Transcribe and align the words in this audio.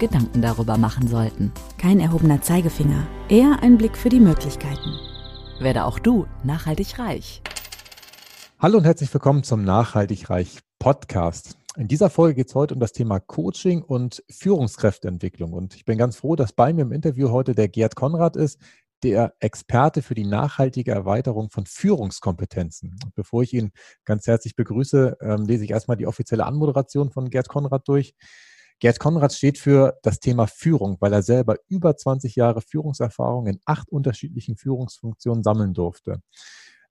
Gedanken 0.00 0.42
darüber 0.42 0.78
machen 0.78 1.06
sollten. 1.06 1.52
Kein 1.78 2.00
erhobener 2.00 2.42
Zeigefinger, 2.42 3.06
eher 3.28 3.62
ein 3.62 3.78
Blick 3.78 3.96
für 3.96 4.08
die 4.08 4.18
Möglichkeiten. 4.18 4.96
Werde 5.60 5.84
auch 5.84 6.00
du 6.00 6.26
nachhaltig 6.42 6.98
reich. 6.98 7.42
Hallo 8.58 8.78
und 8.78 8.84
herzlich 8.84 9.12
willkommen 9.14 9.44
zum 9.44 9.62
Nachhaltig 9.62 10.28
Reich 10.28 10.58
Podcast. 10.78 11.56
In 11.76 11.86
dieser 11.86 12.10
Folge 12.10 12.36
geht 12.36 12.48
es 12.48 12.54
heute 12.54 12.74
um 12.74 12.80
das 12.80 12.92
Thema 12.92 13.20
Coaching 13.20 13.82
und 13.82 14.24
Führungskräfteentwicklung. 14.30 15.52
Und 15.52 15.76
ich 15.76 15.84
bin 15.84 15.98
ganz 15.98 16.16
froh, 16.16 16.34
dass 16.34 16.52
bei 16.52 16.72
mir 16.72 16.82
im 16.82 16.92
Interview 16.92 17.30
heute 17.30 17.54
der 17.54 17.68
Gerd 17.68 17.94
Konrad 17.94 18.36
ist, 18.36 18.58
der 19.02 19.34
Experte 19.40 20.02
für 20.02 20.14
die 20.14 20.26
nachhaltige 20.26 20.92
Erweiterung 20.92 21.50
von 21.50 21.66
Führungskompetenzen. 21.66 22.96
Und 23.04 23.14
bevor 23.14 23.42
ich 23.42 23.52
ihn 23.52 23.72
ganz 24.04 24.26
herzlich 24.26 24.56
begrüße, 24.56 25.18
ähm, 25.20 25.46
lese 25.46 25.64
ich 25.64 25.70
erstmal 25.70 25.96
die 25.96 26.06
offizielle 26.06 26.44
Anmoderation 26.44 27.10
von 27.10 27.30
Gerd 27.30 27.48
Konrad 27.48 27.86
durch. 27.88 28.14
Gerd 28.80 28.98
Konrad 28.98 29.34
steht 29.34 29.58
für 29.58 29.98
das 30.02 30.20
Thema 30.20 30.46
Führung, 30.46 30.96
weil 31.00 31.12
er 31.12 31.22
selber 31.22 31.56
über 31.68 31.96
20 31.96 32.34
Jahre 32.34 32.62
Führungserfahrung 32.62 33.46
in 33.46 33.60
acht 33.66 33.90
unterschiedlichen 33.90 34.56
Führungsfunktionen 34.56 35.44
sammeln 35.44 35.74
durfte. 35.74 36.22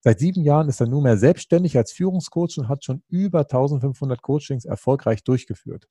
Seit 0.02 0.20
sieben 0.20 0.42
Jahren 0.42 0.68
ist 0.68 0.80
er 0.80 0.86
nunmehr 0.86 1.18
selbstständig 1.18 1.76
als 1.76 1.92
Führungscoach 1.92 2.56
und 2.58 2.68
hat 2.68 2.84
schon 2.84 3.02
über 3.08 3.40
1500 3.40 4.22
Coachings 4.22 4.64
erfolgreich 4.64 5.24
durchgeführt. 5.24 5.88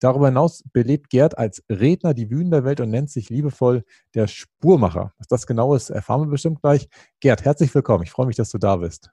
Darüber 0.00 0.26
hinaus 0.26 0.64
belebt 0.72 1.10
Gerd 1.10 1.36
als 1.36 1.62
Redner 1.68 2.14
die 2.14 2.26
Bühnen 2.26 2.50
der 2.50 2.64
Welt 2.64 2.80
und 2.80 2.90
nennt 2.90 3.10
sich 3.10 3.28
liebevoll 3.28 3.84
der 4.14 4.26
Spurmacher. 4.26 5.12
Was 5.18 5.28
das 5.28 5.46
genau 5.46 5.74
ist, 5.74 5.90
erfahren 5.90 6.22
wir 6.22 6.30
bestimmt 6.30 6.62
gleich. 6.62 6.88
Gerd, 7.20 7.44
herzlich 7.44 7.72
willkommen. 7.74 8.02
Ich 8.02 8.10
freue 8.10 8.26
mich, 8.26 8.36
dass 8.36 8.50
du 8.50 8.58
da 8.58 8.76
bist. 8.76 9.10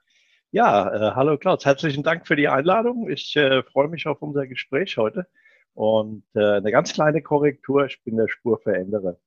Ja, 0.52 0.90
äh, 0.92 1.14
hallo 1.14 1.36
Klaus. 1.36 1.64
Herzlichen 1.64 2.02
Dank 2.02 2.26
für 2.26 2.34
die 2.34 2.48
Einladung. 2.48 3.08
Ich 3.08 3.36
äh, 3.36 3.62
freue 3.62 3.88
mich 3.88 4.08
auf 4.08 4.20
unser 4.20 4.48
Gespräch 4.48 4.96
heute. 4.96 5.28
Und 5.74 6.24
äh, 6.34 6.56
eine 6.56 6.70
ganz 6.70 6.92
kleine 6.92 7.22
Korrektur, 7.22 7.86
ich 7.86 8.02
bin 8.04 8.16
der 8.16 8.28
Spurveränderer. 8.28 9.18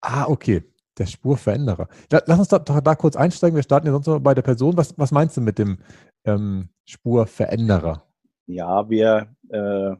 Ah, 0.00 0.26
okay. 0.26 0.62
Der 0.98 1.06
Spurveränderer. 1.06 1.88
Lass 2.10 2.38
uns 2.38 2.48
doch 2.48 2.58
da, 2.58 2.80
da, 2.80 2.94
kurz 2.96 3.14
einsteigen. 3.14 3.54
Wir 3.54 3.62
starten 3.62 3.86
ja 3.86 3.92
sonst 3.92 4.08
noch 4.08 4.18
bei 4.18 4.34
der 4.34 4.42
Person. 4.42 4.76
Was, 4.76 4.98
was 4.98 5.12
meinst 5.12 5.36
du 5.36 5.40
mit 5.40 5.58
dem 5.58 5.78
ähm, 6.24 6.70
Spurveränderer? 6.86 8.02
Ja, 8.46 8.90
wir, 8.90 9.34
äh, 9.50 9.94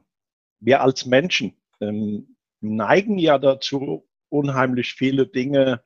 wir 0.59 0.81
als 0.81 1.05
Menschen 1.05 1.53
ähm, 1.79 2.35
neigen 2.59 3.17
ja 3.17 3.37
dazu, 3.37 4.07
unheimlich 4.29 4.93
viele 4.93 5.25
Dinge 5.25 5.81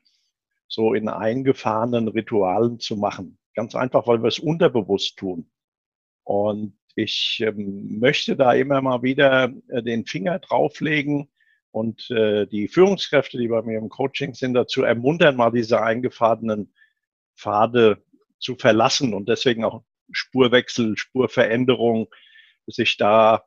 so 0.68 0.94
in 0.94 1.08
eingefahrenen 1.08 2.08
Ritualen 2.08 2.80
zu 2.80 2.98
machen. 2.98 3.38
Ganz 3.54 3.76
einfach, 3.76 4.08
weil 4.08 4.24
wir 4.24 4.28
es 4.28 4.40
unterbewusst 4.40 5.18
tun. 5.18 5.50
Und 6.24 6.76
ich 6.96 7.44
ähm, 7.46 8.00
möchte 8.00 8.36
da 8.36 8.54
immer 8.54 8.82
mal 8.82 9.02
wieder 9.02 9.52
äh, 9.70 9.82
den 9.82 10.06
Finger 10.06 10.40
drauflegen 10.40 11.30
und 11.72 12.10
äh, 12.12 12.46
die 12.46 12.68
Führungskräfte, 12.68 13.38
die 13.38 13.48
bei 13.48 13.62
mir 13.64 13.80
im 13.80 13.90
Coaching 13.90 14.34
sind, 14.34 14.54
dazu 14.54 14.84
ermuntern, 14.84 15.36
mal 15.36 15.52
diese 15.52 15.82
eingefahrenen 15.82 16.74
Pfade 17.36 18.04
zu 18.40 18.56
verlassen 18.56 19.14
und 19.14 19.28
deswegen 19.28 19.64
auch 19.64 19.84
Spurwechsel, 20.12 20.98
Spurveränderung, 20.98 22.08
sich 22.68 22.98
da 22.98 23.44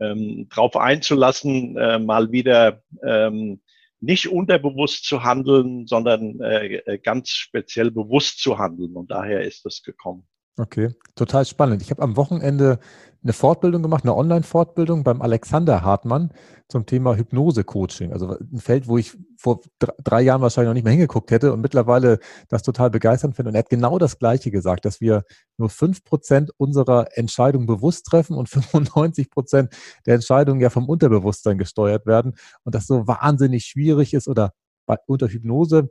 ähm, 0.00 0.48
drauf 0.48 0.76
einzulassen, 0.76 1.76
äh, 1.76 1.98
mal 1.98 2.32
wieder 2.32 2.82
ähm, 3.04 3.60
nicht 4.00 4.28
unterbewusst 4.28 5.04
zu 5.04 5.22
handeln, 5.22 5.86
sondern 5.86 6.40
äh, 6.40 6.76
äh 6.76 6.98
ganz 6.98 7.30
speziell 7.30 7.90
bewusst 7.90 8.40
zu 8.40 8.58
handeln. 8.58 8.94
Und 8.94 9.10
daher 9.10 9.42
ist 9.42 9.64
das 9.64 9.82
gekommen. 9.82 10.26
Okay, 10.58 10.94
total 11.14 11.44
spannend. 11.44 11.82
Ich 11.82 11.90
habe 11.90 12.02
am 12.02 12.16
Wochenende 12.16 12.78
eine 13.22 13.34
Fortbildung 13.34 13.82
gemacht, 13.82 14.04
eine 14.04 14.16
Online-Fortbildung 14.16 15.04
beim 15.04 15.20
Alexander 15.20 15.82
Hartmann 15.82 16.32
zum 16.68 16.86
Thema 16.86 17.14
Hypnose-Coaching. 17.14 18.12
Also 18.12 18.38
ein 18.38 18.58
Feld, 18.58 18.88
wo 18.88 18.96
ich 18.96 19.18
vor 19.36 19.60
drei 19.76 20.22
Jahren 20.22 20.40
wahrscheinlich 20.40 20.68
noch 20.68 20.74
nicht 20.74 20.84
mehr 20.84 20.92
hingeguckt 20.92 21.30
hätte 21.30 21.52
und 21.52 21.60
mittlerweile 21.60 22.20
das 22.48 22.62
total 22.62 22.88
begeisternd 22.88 23.36
finde. 23.36 23.50
Und 23.50 23.54
er 23.54 23.60
hat 23.60 23.68
genau 23.68 23.98
das 23.98 24.18
Gleiche 24.18 24.50
gesagt, 24.50 24.86
dass 24.86 25.00
wir 25.00 25.24
nur 25.58 25.68
fünf 25.68 26.04
Prozent 26.04 26.52
unserer 26.56 27.08
Entscheidungen 27.18 27.66
bewusst 27.66 28.06
treffen 28.06 28.34
und 28.34 28.48
95 28.48 29.30
Prozent 29.30 29.76
der 30.06 30.14
Entscheidungen 30.14 30.60
ja 30.60 30.70
vom 30.70 30.88
Unterbewusstsein 30.88 31.58
gesteuert 31.58 32.06
werden 32.06 32.34
und 32.64 32.74
das 32.74 32.86
so 32.86 33.06
wahnsinnig 33.06 33.64
schwierig 33.66 34.14
ist 34.14 34.26
oder 34.26 34.52
bei, 34.86 34.96
unter 35.06 35.28
Hypnose 35.28 35.90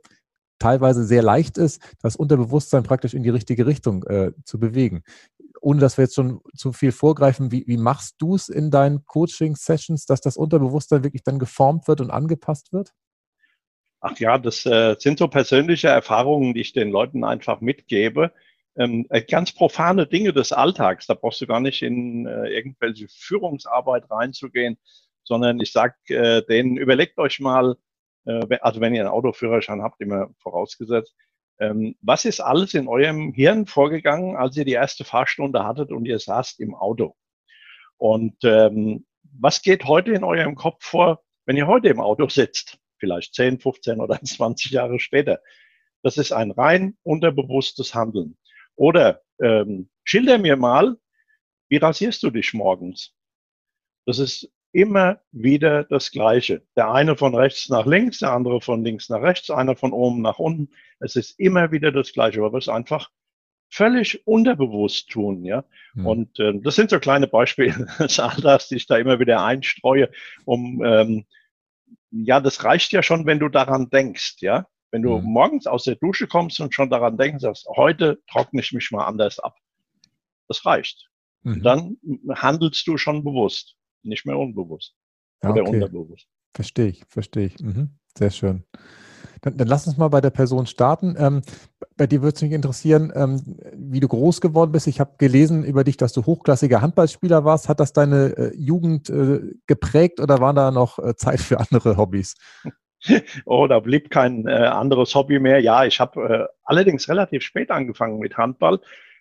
teilweise 0.58 1.04
sehr 1.04 1.22
leicht 1.22 1.58
ist, 1.58 1.80
das 2.02 2.16
Unterbewusstsein 2.16 2.82
praktisch 2.82 3.14
in 3.14 3.22
die 3.22 3.30
richtige 3.30 3.66
Richtung 3.66 4.04
äh, 4.04 4.32
zu 4.44 4.58
bewegen. 4.58 5.02
Ohne 5.60 5.80
dass 5.80 5.96
wir 5.98 6.04
jetzt 6.04 6.14
schon 6.14 6.40
zu 6.54 6.72
viel 6.72 6.92
vorgreifen, 6.92 7.50
wie, 7.50 7.64
wie 7.66 7.76
machst 7.76 8.16
du 8.18 8.34
es 8.34 8.48
in 8.48 8.70
deinen 8.70 9.04
Coaching-Sessions, 9.06 10.06
dass 10.06 10.20
das 10.20 10.36
Unterbewusstsein 10.36 11.02
wirklich 11.02 11.24
dann 11.24 11.38
geformt 11.38 11.88
wird 11.88 12.00
und 12.00 12.10
angepasst 12.10 12.72
wird? 12.72 12.92
Ach 14.00 14.18
ja, 14.18 14.38
das 14.38 14.64
äh, 14.66 14.94
sind 14.98 15.18
so 15.18 15.26
persönliche 15.26 15.88
Erfahrungen, 15.88 16.54
die 16.54 16.60
ich 16.60 16.72
den 16.72 16.90
Leuten 16.90 17.24
einfach 17.24 17.60
mitgebe. 17.60 18.32
Ähm, 18.78 19.06
äh, 19.08 19.22
ganz 19.22 19.52
profane 19.52 20.06
Dinge 20.06 20.32
des 20.32 20.52
Alltags. 20.52 21.06
Da 21.06 21.14
brauchst 21.14 21.40
du 21.40 21.46
gar 21.46 21.60
nicht 21.60 21.82
in 21.82 22.26
äh, 22.26 22.48
irgendwelche 22.48 23.08
Führungsarbeit 23.08 24.10
reinzugehen, 24.10 24.78
sondern 25.24 25.58
ich 25.60 25.72
sage 25.72 25.94
äh, 26.08 26.44
denen, 26.46 26.76
überlegt 26.76 27.18
euch 27.18 27.40
mal, 27.40 27.76
also 28.26 28.80
wenn 28.80 28.94
ihr 28.94 29.02
einen 29.02 29.10
Autoführerschein 29.10 29.82
habt, 29.82 30.00
immer 30.00 30.28
vorausgesetzt, 30.38 31.14
ähm, 31.58 31.96
was 32.02 32.24
ist 32.24 32.40
alles 32.40 32.74
in 32.74 32.88
eurem 32.88 33.32
Hirn 33.32 33.66
vorgegangen, 33.66 34.36
als 34.36 34.56
ihr 34.56 34.64
die 34.64 34.72
erste 34.72 35.04
Fahrstunde 35.04 35.64
hattet 35.64 35.90
und 35.90 36.04
ihr 36.04 36.18
saßt 36.18 36.60
im 36.60 36.74
Auto? 36.74 37.16
Und 37.96 38.36
ähm, 38.44 39.06
was 39.22 39.62
geht 39.62 39.84
heute 39.84 40.12
in 40.12 40.24
eurem 40.24 40.54
Kopf 40.54 40.84
vor, 40.84 41.22
wenn 41.46 41.56
ihr 41.56 41.66
heute 41.66 41.88
im 41.88 42.00
Auto 42.00 42.28
sitzt? 42.28 42.78
Vielleicht 42.98 43.34
10, 43.34 43.60
15 43.60 44.00
oder 44.00 44.20
20 44.22 44.70
Jahre 44.72 45.00
später. 45.00 45.40
Das 46.02 46.18
ist 46.18 46.32
ein 46.32 46.50
rein 46.50 46.96
unterbewusstes 47.02 47.94
Handeln. 47.94 48.36
Oder 48.74 49.22
ähm, 49.40 49.88
schilder 50.04 50.38
mir 50.38 50.56
mal, 50.56 50.96
wie 51.68 51.78
rasierst 51.78 52.22
du 52.22 52.30
dich 52.30 52.52
morgens? 52.54 53.14
Das 54.04 54.18
ist 54.18 54.52
immer 54.72 55.20
wieder 55.32 55.84
das 55.84 56.10
Gleiche. 56.10 56.62
Der 56.76 56.90
eine 56.90 57.16
von 57.16 57.34
rechts 57.34 57.68
nach 57.68 57.86
links, 57.86 58.18
der 58.18 58.32
andere 58.32 58.60
von 58.60 58.84
links 58.84 59.08
nach 59.08 59.22
rechts, 59.22 59.50
einer 59.50 59.76
von 59.76 59.92
oben 59.92 60.22
nach 60.22 60.38
unten. 60.38 60.70
Es 61.00 61.16
ist 61.16 61.38
immer 61.38 61.72
wieder 61.72 61.92
das 61.92 62.12
Gleiche, 62.12 62.42
weil 62.42 62.52
wir 62.52 62.58
es 62.58 62.68
einfach 62.68 63.10
völlig 63.68 64.26
unterbewusst 64.26 65.10
tun, 65.10 65.44
ja. 65.44 65.64
Mhm. 65.94 66.06
Und 66.06 66.38
äh, 66.38 66.52
das 66.60 66.76
sind 66.76 66.90
so 66.90 67.00
kleine 67.00 67.26
Beispiele 67.26 67.86
des 67.98 68.18
Alltags, 68.20 68.68
die 68.68 68.76
ich 68.76 68.86
da 68.86 68.96
immer 68.96 69.18
wieder 69.18 69.44
einstreue, 69.44 70.10
um 70.44 70.84
ähm, 70.84 71.26
ja, 72.10 72.40
das 72.40 72.64
reicht 72.64 72.92
ja 72.92 73.02
schon, 73.02 73.26
wenn 73.26 73.38
du 73.38 73.48
daran 73.48 73.90
denkst, 73.90 74.36
ja. 74.40 74.66
Wenn 74.90 75.02
du 75.02 75.18
mhm. 75.18 75.24
morgens 75.24 75.66
aus 75.66 75.84
der 75.84 75.96
Dusche 75.96 76.26
kommst 76.26 76.60
und 76.60 76.74
schon 76.74 76.90
daran 76.90 77.18
denkst, 77.18 77.42
dass 77.42 77.64
heute 77.76 78.20
trockne 78.30 78.60
ich 78.60 78.72
mich 78.72 78.90
mal 78.92 79.04
anders 79.04 79.40
ab. 79.40 79.56
Das 80.48 80.64
reicht. 80.64 81.10
Mhm. 81.42 81.62
Dann 81.62 81.96
handelst 82.34 82.86
du 82.86 82.96
schon 82.96 83.24
bewusst 83.24 83.76
nicht 84.06 84.26
mehr 84.26 84.38
unbewusst. 84.38 84.94
Oder 85.42 85.62
okay. 85.62 85.82
unterbewusst. 85.82 86.26
Verstehe 86.54 86.88
ich, 86.88 87.04
verstehe 87.08 87.46
ich. 87.46 87.58
Mhm. 87.60 87.90
Sehr 88.16 88.30
schön. 88.30 88.64
Dann, 89.42 89.56
dann, 89.58 89.68
lass 89.68 89.86
uns 89.86 89.98
mal 89.98 90.08
bei 90.08 90.20
der 90.20 90.30
Person 90.30 90.66
starten. 90.66 91.14
Ähm, 91.18 91.42
bei 91.96 92.06
dir 92.06 92.22
würde 92.22 92.34
es 92.34 92.42
mich 92.42 92.52
interessieren, 92.52 93.12
ähm, 93.14 93.58
wie 93.74 94.00
du 94.00 94.08
groß 94.08 94.40
geworden 94.40 94.72
bist. 94.72 94.86
Ich 94.86 94.98
habe 94.98 95.16
gelesen 95.18 95.64
über 95.64 95.84
dich, 95.84 95.96
dass 95.96 96.12
du 96.12 96.24
hochklassiger 96.24 96.80
Handballspieler 96.80 97.44
warst. 97.44 97.68
Hat 97.68 97.78
das 97.78 97.92
deine 97.92 98.36
äh, 98.36 98.56
Jugend 98.56 99.10
äh, 99.10 99.40
geprägt 99.66 100.20
oder 100.20 100.40
war 100.40 100.54
da 100.54 100.70
noch 100.70 100.98
äh, 100.98 101.14
Zeit 101.16 101.40
für 101.40 101.60
andere 101.60 101.96
Hobbys? 101.96 102.34
Oh, 103.44 103.66
da 103.68 103.78
blieb 103.78 104.10
kein 104.10 104.48
äh, 104.48 104.52
anderes 104.52 105.14
Hobby 105.14 105.38
mehr. 105.38 105.60
Ja, 105.60 105.84
ich 105.84 106.00
habe 106.00 106.48
äh, 106.48 106.54
allerdings 106.64 107.08
relativ 107.08 107.42
spät 107.42 107.70
angefangen 107.70 108.18
mit 108.18 108.36
Handball. 108.36 108.80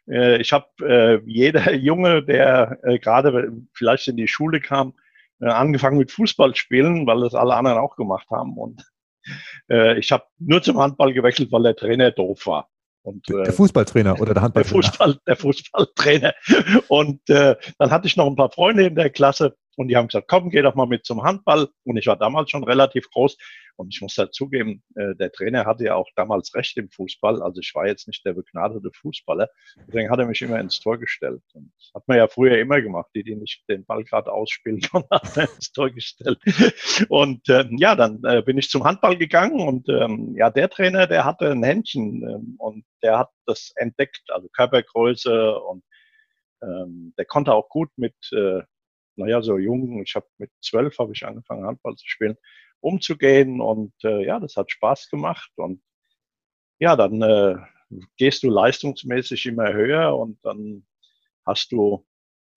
Äh, 0.10 0.42
ich 0.42 0.54
habe 0.54 0.68
äh, 0.82 1.22
jeder 1.26 1.74
Junge, 1.76 2.24
der 2.24 2.80
äh, 2.84 3.00
gerade 3.00 3.52
vielleicht 3.74 4.08
in 4.08 4.18
die 4.18 4.28
Schule 4.28 4.60
kam, 4.62 4.94
äh, 5.42 5.48
angefangen 5.48 5.98
mit 5.98 6.12
Fußball 6.12 6.56
spielen, 6.56 7.06
weil 7.08 7.22
das 7.22 7.34
alle 7.34 7.56
anderen 7.56 7.78
auch 7.78 7.96
gemacht 7.96 8.30
haben. 8.30 8.58
Und 8.58 8.86
äh, 9.70 9.98
ich 10.00 10.12
habe 10.12 10.26
nur 10.40 10.62
zum 10.62 10.80
Handball 10.80 11.14
gewechselt, 11.14 11.52
weil 11.52 11.64
der 11.64 11.76
Trainer 11.76 12.12
doof 12.12 12.48
war. 12.48 12.70
Und, 13.02 13.30
äh, 13.30 13.44
der 13.44 13.54
Fußballtrainer 13.54 14.20
oder 14.20 14.34
der 14.34 14.44
Handballtrainer? 14.44 14.82
Der, 14.82 14.90
Fußball, 14.90 15.18
der 15.28 15.36
Fußballtrainer. 15.36 16.34
Und 16.88 17.30
äh, 17.30 17.56
dann 17.78 17.92
hatte 17.92 18.08
ich 18.08 18.18
noch 18.18 18.26
ein 18.28 18.36
paar 18.36 18.52
Freunde 18.52 18.88
in 18.88 18.96
der 18.96 19.12
Klasse 19.12 19.56
Und 19.76 19.90
die 19.90 19.96
haben 19.96 20.08
gesagt, 20.08 20.28
komm, 20.28 20.50
geh 20.50 20.62
doch 20.62 20.76
mal 20.76 20.88
mit 20.88 21.06
zum 21.06 21.24
Handball. 21.24 21.70
Und 21.84 21.98
ich 21.98 22.08
war 22.08 22.18
damals 22.18 22.50
schon 22.50 22.64
relativ 22.64 23.10
groß. 23.10 23.38
Und 23.78 23.94
ich 23.94 24.02
muss 24.02 24.16
dazugeben, 24.16 24.84
äh, 24.96 25.16
der 25.16 25.32
Trainer 25.32 25.66
hatte 25.66 25.84
ja 25.84 25.96
auch 25.96 26.08
damals 26.16 26.56
recht 26.56 26.78
im 26.78 26.90
Fußball. 26.90 27.42
Also 27.42 27.60
ich 27.60 27.72
war 27.76 27.88
jetzt 27.88 28.08
nicht 28.08 28.26
der 28.26 28.34
begnadete 28.34 28.90
Fußballer. 28.94 29.50
Deswegen 29.88 30.10
hat 30.10 30.20
er 30.20 30.28
mich 30.28 30.42
immer 30.42 30.60
ins 30.60 30.80
Tor 30.80 30.98
gestellt. 30.98 31.42
Und 31.54 31.74
das 31.78 31.92
hat 31.94 32.08
man 32.08 32.18
ja 32.18 32.28
früher 32.28 32.58
immer 32.58 32.82
gemacht. 32.82 33.10
Die, 33.16 33.24
die 33.24 33.36
nicht 33.36 33.64
den 33.70 33.86
Ball 33.86 34.04
gerade 34.06 34.32
ausspielen 34.32 34.80
konnten, 34.82 35.10
hat 35.12 35.36
er 35.36 35.54
ins 35.54 35.72
Tor 35.72 35.90
gestellt. 35.90 36.40
Und 37.10 37.48
ähm, 37.50 37.78
ja, 37.78 37.96
dann 37.96 38.22
äh, 38.24 38.42
bin 38.42 38.58
ich 38.58 38.70
zum 38.70 38.86
Handball 38.86 39.18
gegangen. 39.18 39.60
Und 39.60 39.90
ähm, 39.90 40.36
ja, 40.38 40.50
der 40.50 40.70
Trainer, 40.70 41.08
der 41.08 41.26
hatte 41.26 41.52
ein 41.52 41.64
Händchen. 41.64 42.24
Ähm, 42.24 42.56
und 42.60 42.86
der 43.04 43.20
hat 43.20 43.32
das 43.46 43.74
entdeckt. 43.76 44.24
Also 44.30 44.48
Körpergröße 44.50 45.60
und 45.60 45.84
ähm, 46.62 47.14
der 47.18 47.26
konnte 47.26 47.54
auch 47.54 47.70
gut 47.70 47.90
mit 47.98 48.16
äh, 48.32 48.62
naja, 49.18 49.42
so 49.42 49.58
jung, 49.58 50.02
ich 50.04 50.16
habe 50.16 50.28
mit 50.38 50.52
zwölf 50.62 50.98
habe 51.00 51.14
ich 51.14 51.26
angefangen, 51.26 51.66
Handball 51.66 51.96
zu 51.96 52.08
spielen, 52.08 52.38
umzugehen 52.80 53.62
und 53.62 53.94
äh, 54.04 54.26
ja, 54.26 54.40
das 54.40 54.56
hat 54.56 54.72
Spaß 54.72 55.10
gemacht 55.10 55.52
und 55.56 55.82
ja, 56.80 56.96
dann 56.96 57.22
äh, 57.22 57.56
gehst 58.18 58.44
du 58.44 58.50
leistungsmäßig 58.50 59.46
immer 59.46 59.74
höher 59.74 60.18
und 60.18 60.44
dann 60.44 60.86
hast 61.46 61.72
du 61.72 62.06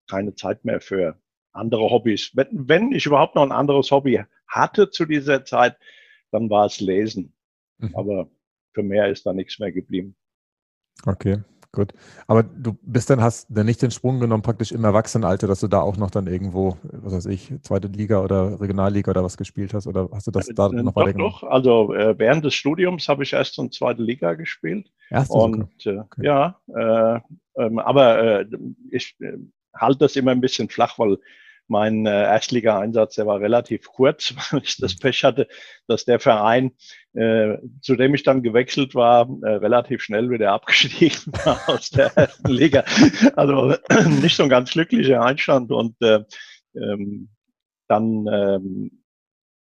keine 0.08 0.34
Zeit 0.34 0.64
mehr 0.64 0.80
für 0.80 1.20
andere 1.52 1.90
Hobbys. 1.90 2.32
Wenn, 2.34 2.48
wenn 2.50 2.92
ich 2.92 3.06
überhaupt 3.06 3.34
noch 3.34 3.42
ein 3.42 3.52
anderes 3.52 3.90
Hobby 3.90 4.22
hatte 4.46 4.90
zu 4.90 5.04
dieser 5.04 5.44
Zeit, 5.44 5.76
dann 6.30 6.50
war 6.50 6.66
es 6.66 6.80
Lesen. 6.80 7.34
Mhm. 7.78 7.94
Aber 7.94 8.30
für 8.72 8.82
mehr 8.82 9.08
ist 9.08 9.26
da 9.26 9.32
nichts 9.32 9.58
mehr 9.58 9.72
geblieben. 9.72 10.16
Okay. 11.04 11.42
Gut. 11.78 11.92
Aber 12.26 12.42
du 12.42 12.76
bist 12.82 13.08
dann, 13.08 13.20
hast 13.20 13.46
dann 13.50 13.64
nicht 13.64 13.80
den 13.80 13.92
Sprung 13.92 14.18
genommen, 14.18 14.42
praktisch 14.42 14.72
im 14.72 14.82
Erwachsenenalter, 14.82 15.46
dass 15.46 15.60
du 15.60 15.68
da 15.68 15.80
auch 15.80 15.96
noch 15.96 16.10
dann 16.10 16.26
irgendwo, 16.26 16.76
was 16.82 17.12
weiß 17.12 17.26
ich, 17.26 17.52
zweite 17.62 17.86
Liga 17.86 18.20
oder 18.20 18.60
Regionalliga 18.60 19.12
oder 19.12 19.22
was 19.22 19.36
gespielt 19.36 19.72
hast? 19.74 19.86
Oder 19.86 20.08
hast 20.12 20.26
du 20.26 20.32
das 20.32 20.48
da 20.48 20.66
äh, 20.66 20.82
noch 20.82 20.96
mal 20.96 21.12
Doch, 21.12 21.42
doch. 21.42 21.48
Also 21.48 21.94
äh, 21.94 22.18
während 22.18 22.44
des 22.44 22.54
Studiums 22.54 23.08
habe 23.08 23.22
ich 23.22 23.32
erst 23.32 23.60
in 23.60 23.70
zweite 23.70 24.02
Liga 24.02 24.34
gespielt. 24.34 24.90
Erste 25.08 25.34
Und 25.34 25.86
äh, 25.86 25.98
okay. 25.98 26.26
ja, 26.26 26.58
äh, 26.66 27.20
ähm, 27.62 27.78
aber 27.78 28.40
äh, 28.40 28.46
ich 28.90 29.14
äh, 29.20 29.34
halte 29.72 30.00
das 30.00 30.16
immer 30.16 30.32
ein 30.32 30.40
bisschen 30.40 30.68
flach, 30.68 30.98
weil 30.98 31.18
mein 31.68 32.06
äh, 32.06 32.22
Erstliga-Einsatz, 32.22 33.14
der 33.16 33.26
war 33.26 33.40
relativ 33.40 33.88
kurz, 33.88 34.34
weil 34.50 34.62
ich 34.62 34.76
das 34.78 34.94
mhm. 34.94 34.98
Pech 35.00 35.24
hatte, 35.24 35.48
dass 35.86 36.04
der 36.04 36.18
Verein, 36.18 36.72
äh, 37.14 37.58
zu 37.80 37.96
dem 37.96 38.14
ich 38.14 38.22
dann 38.22 38.42
gewechselt 38.42 38.94
war, 38.94 39.28
äh, 39.42 39.50
relativ 39.50 40.02
schnell 40.02 40.30
wieder 40.30 40.52
abgestiegen 40.52 41.32
war 41.44 41.68
aus 41.68 41.90
der 41.90 42.16
ersten 42.16 42.50
Liga. 42.50 42.84
Also 43.36 43.74
nicht 44.22 44.36
so 44.36 44.42
ein 44.42 44.48
ganz 44.48 44.72
glücklicher 44.72 45.22
Einstand. 45.22 45.70
Und 45.70 45.96
äh, 46.00 46.24
ähm, 46.74 47.28
dann 47.88 48.26
ähm, 48.30 49.02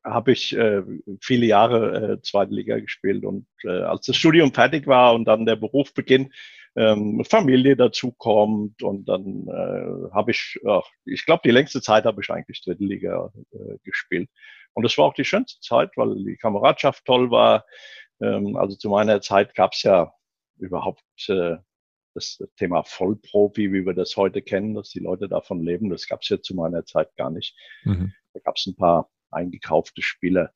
habe 0.04 0.32
ich 0.34 0.56
äh, 0.56 0.84
viele 1.22 1.46
Jahre 1.46 2.14
äh, 2.14 2.22
zweite 2.22 2.54
Liga 2.54 2.80
gespielt. 2.80 3.24
Und 3.26 3.48
äh, 3.64 3.70
als 3.70 4.06
das 4.06 4.18
Studium 4.18 4.54
fertig 4.54 4.88
war 4.88 5.14
und 5.14 5.26
dann 5.26 5.46
der 5.46 5.56
Beruf 5.56 5.94
beginnt, 5.94 6.34
ähm, 6.76 7.24
Familie 7.26 7.76
dazukommt 7.76 8.82
und 8.82 9.06
dann 9.06 9.48
äh, 9.48 10.12
habe 10.14 10.32
ich, 10.32 10.60
ach, 10.68 10.84
ich 11.06 11.26
glaube, 11.26 11.42
die 11.46 11.52
längste 11.52 11.82
Zeit 11.82 12.06
habe 12.06 12.22
ich 12.22 12.30
eigentlich 12.30 12.64
dritte 12.64 12.84
Liga 12.84 13.32
äh, 13.52 13.78
gespielt. 13.84 14.30
Und 14.74 14.84
das 14.84 14.98
war 14.98 15.06
auch 15.06 15.14
die 15.14 15.26
schönste 15.26 15.60
Zeit, 15.62 15.92
weil 15.98 16.16
die 16.16 16.38
Kameradschaft 16.38 17.06
toll 17.06 17.30
war. 17.30 17.66
Ähm, 18.22 18.56
also 18.56 18.76
zu 18.76 18.90
meiner 18.90 19.22
Zeit 19.22 19.54
gab 19.54 19.74
es 19.74 19.84
ja 19.84 20.14
überhaupt 20.58 21.04
äh, 21.28 21.58
das 22.16 22.44
Thema 22.58 22.84
Vollprofi, 22.84 23.72
wie 23.72 23.86
wir 23.86 23.94
das 23.94 24.16
heute 24.18 24.42
kennen, 24.42 24.76
dass 24.76 24.90
die 24.90 25.00
Leute 25.00 25.28
davon 25.28 25.64
leben. 25.64 25.90
Das 25.90 26.08
gab 26.08 26.22
es 26.22 26.30
ja 26.30 26.42
zu 26.42 26.56
meiner 26.56 26.86
Zeit 26.86 27.16
gar 27.16 27.30
nicht. 27.30 27.56
Mhm. 27.84 28.14
Da 28.34 28.40
gab 28.40 28.56
es 28.56 28.66
ein 28.66 28.76
paar 28.76 29.10
eingekaufte 29.32 30.02
Spieler, 30.02 30.54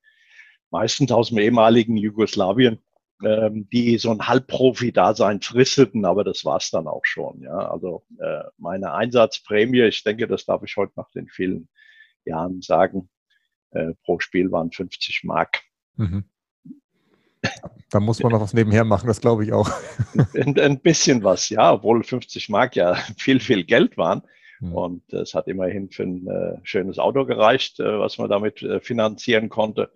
meistens 0.69 1.11
aus 1.11 1.29
dem 1.29 1.39
ehemaligen 1.39 1.97
Jugoslawien 1.97 2.79
ähm, 3.23 3.67
die 3.71 3.97
so 3.97 4.11
ein 4.11 4.27
Halbprofi-Dasein 4.27 5.41
fristeten, 5.41 6.05
aber 6.05 6.23
das 6.23 6.45
war's 6.45 6.69
dann 6.69 6.87
auch 6.87 7.03
schon. 7.03 7.41
Ja, 7.41 7.57
also 7.69 8.05
äh, 8.19 8.43
meine 8.57 8.93
Einsatzprämie, 8.93 9.83
ich 9.83 10.03
denke, 10.03 10.27
das 10.27 10.45
darf 10.45 10.63
ich 10.63 10.75
heute 10.77 10.93
nach 10.95 11.09
den 11.11 11.27
vielen 11.27 11.67
Jahren 12.25 12.61
sagen, 12.61 13.09
äh, 13.71 13.93
pro 14.03 14.19
Spiel 14.19 14.51
waren 14.51 14.71
50 14.71 15.23
Mark. 15.23 15.61
Mhm. 15.95 16.25
Da 17.89 17.99
muss 17.99 18.21
man 18.21 18.31
noch 18.31 18.41
was 18.41 18.53
nebenher 18.53 18.83
machen, 18.83 19.07
das 19.07 19.21
glaube 19.21 19.45
ich 19.45 19.53
auch. 19.53 19.69
Ein, 20.35 20.59
ein, 20.59 20.79
bisschen 20.79 21.23
was, 21.23 21.49
ja, 21.49 21.73
obwohl 21.73 22.03
50 22.03 22.49
Mark 22.49 22.75
ja 22.75 22.95
viel, 23.17 23.39
viel 23.39 23.63
Geld 23.63 23.97
waren. 23.97 24.23
Mhm. 24.59 24.73
Und 24.73 25.13
es 25.13 25.33
hat 25.33 25.47
immerhin 25.47 25.89
für 25.89 26.03
ein 26.03 26.27
äh, 26.27 26.57
schönes 26.63 26.99
Auto 26.99 27.25
gereicht, 27.25 27.79
äh, 27.79 27.99
was 27.99 28.17
man 28.17 28.29
damit 28.29 28.61
äh, 28.61 28.79
finanzieren 28.79 29.49
konnte. 29.49 29.91